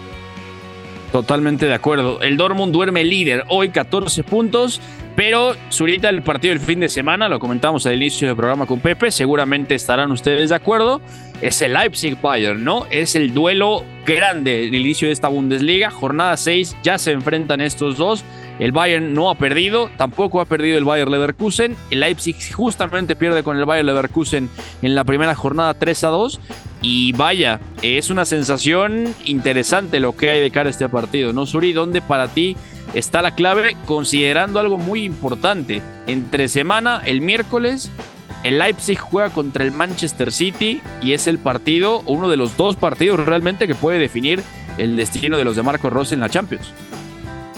[1.12, 2.22] Totalmente de acuerdo.
[2.22, 4.80] El Dortmund duerme líder hoy 14 puntos,
[5.20, 8.80] pero Zurita el partido del fin de semana, lo comentamos al inicio del programa con
[8.80, 11.02] Pepe, seguramente estarán ustedes de acuerdo.
[11.42, 12.86] Es el Leipzig Bayern, ¿no?
[12.90, 15.92] Es el duelo grande el inicio de esta Bundesliga.
[15.92, 18.24] Jornada 6, ya se enfrentan estos dos.
[18.60, 21.76] El Bayern no ha perdido, tampoco ha perdido el Bayern Leverkusen.
[21.92, 24.50] El Leipzig justamente pierde con el Bayern Leverkusen
[24.82, 26.40] en la primera jornada 3 a 2.
[26.82, 31.46] Y vaya, es una sensación interesante lo que hay de cara a este partido, ¿no,
[31.46, 31.74] Suri?
[31.74, 32.56] ¿Dónde para ti
[32.94, 33.76] está la clave?
[33.86, 35.82] Considerando algo muy importante.
[36.08, 37.92] Entre semana, el miércoles,
[38.44, 42.76] el Leipzig juega contra el Manchester City y es el partido, uno de los dos
[42.76, 44.42] partidos realmente que puede definir
[44.78, 46.74] el destino de los de Marco Rossi en la Champions.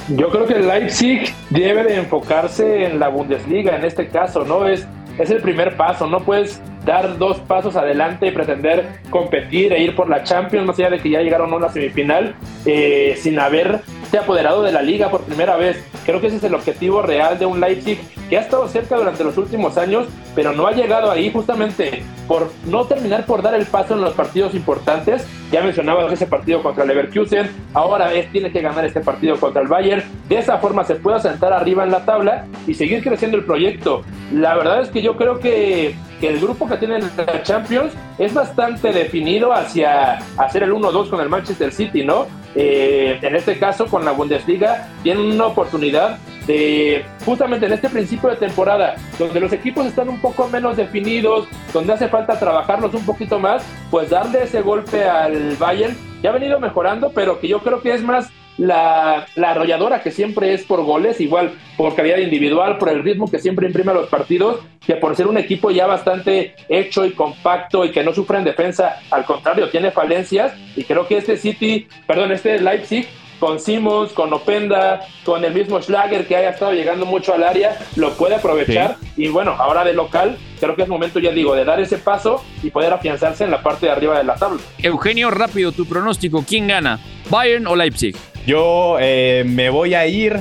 [0.10, 4.68] Yo creo que el Leipzig debe de enfocarse en la Bundesliga en este caso, ¿no?
[4.68, 4.88] Es,
[5.20, 9.96] es el primer paso, no puedes dar dos pasos adelante y pretender competir e ir
[9.96, 14.18] por la Champions, más allá de que ya llegaron a una semifinal, eh, sin haberse
[14.20, 15.84] apoderado de la liga por primera vez.
[16.06, 19.24] Creo que ese es el objetivo real de un Leipzig que ha estado cerca durante
[19.24, 23.66] los últimos años, pero no ha llegado ahí justamente por no terminar por dar el
[23.66, 25.28] paso en los partidos importantes.
[25.52, 29.68] Ya mencionaba ese partido contra Leverkusen, ahora es, tiene que ganar este partido contra el
[29.68, 30.04] Bayern.
[30.30, 34.04] De esa forma se puede sentar arriba en la tabla y seguir creciendo el proyecto.
[34.34, 38.34] La verdad es que yo creo que, que el grupo que tiene la Champions es
[38.34, 42.28] bastante definido hacia hacer el 1-2 con el Manchester City, ¿no?
[42.56, 48.30] Eh, en este caso con la Bundesliga tienen una oportunidad de justamente en este principio
[48.30, 53.06] de temporada donde los equipos están un poco menos definidos, donde hace falta trabajarlos un
[53.06, 57.60] poquito más, pues darle ese golpe al Bayern que ha venido mejorando, pero que yo
[57.60, 62.18] creo que es más la, la, arrolladora que siempre es por goles, igual por calidad
[62.18, 65.72] individual, por el ritmo que siempre imprime a los partidos, que por ser un equipo
[65.72, 70.54] ya bastante hecho y compacto y que no sufre en defensa, al contrario, tiene falencias.
[70.76, 73.08] Y creo que este City, perdón, este Leipzig,
[73.42, 77.80] con Simmons, con Openda, con el mismo Schlager que haya estado llegando mucho al área,
[77.96, 78.98] lo puede aprovechar.
[79.18, 82.44] Y bueno, ahora de local, creo que es momento, ya digo, de dar ese paso
[82.62, 84.62] y poder afianzarse en la parte de arriba de la tabla.
[84.78, 87.00] Eugenio, rápido, tu pronóstico, ¿quién gana?
[87.32, 88.16] ¿Bayern o Leipzig?
[88.46, 90.40] Yo eh, me voy a ir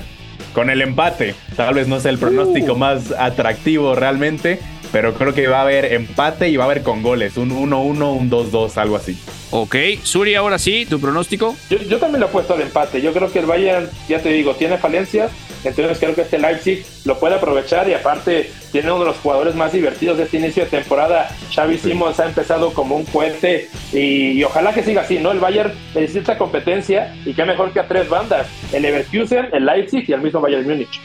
[0.54, 1.34] con el empate.
[1.56, 2.76] Tal vez no sea el pronóstico uh.
[2.76, 4.58] más atractivo realmente,
[4.92, 7.36] pero creo que va a haber empate y va a haber con goles.
[7.36, 9.18] Un 1-1, un 2-2, algo así.
[9.50, 11.56] Ok, Suri, ahora sí, tu pronóstico.
[11.68, 13.00] Yo, yo también lo he puesto al empate.
[13.02, 15.30] Yo creo que el Bayern, ya te digo, tiene falencias.
[15.64, 19.54] Entonces creo que este Leipzig lo puede aprovechar y aparte tiene uno de los jugadores
[19.54, 21.28] más divertidos de este inicio de temporada.
[21.54, 25.32] Xavi Simons ha empezado como un cohete y, ojalá que siga así, ¿no?
[25.32, 30.04] El Bayern necesita competencia y qué mejor que a tres bandas, el Leverkusen, el Leipzig
[30.08, 31.00] y el mismo Bayern Múnich.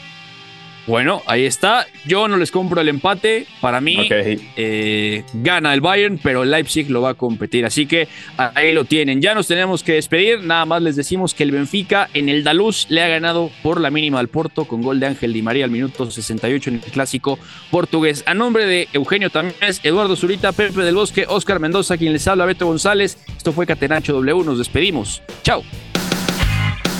[0.86, 1.86] Bueno, ahí está.
[2.06, 3.46] Yo no les compro el empate.
[3.60, 7.66] Para mí eh, gana el Bayern, pero el Leipzig lo va a competir.
[7.66, 8.06] Así que
[8.36, 9.20] ahí lo tienen.
[9.20, 10.44] Ya nos tenemos que despedir.
[10.44, 13.90] Nada más les decimos que el Benfica en el Daluz le ha ganado por la
[13.90, 17.38] mínima al Porto con gol de Ángel Di María al minuto 68 en el clásico
[17.70, 18.22] portugués.
[18.26, 22.44] A nombre de Eugenio Tamés, Eduardo Zurita, Pepe del Bosque, Oscar Mendoza, quien les habla,
[22.44, 23.18] Beto González.
[23.36, 24.44] Esto fue Catenacho W.
[24.44, 25.22] Nos despedimos.
[25.42, 25.64] Chao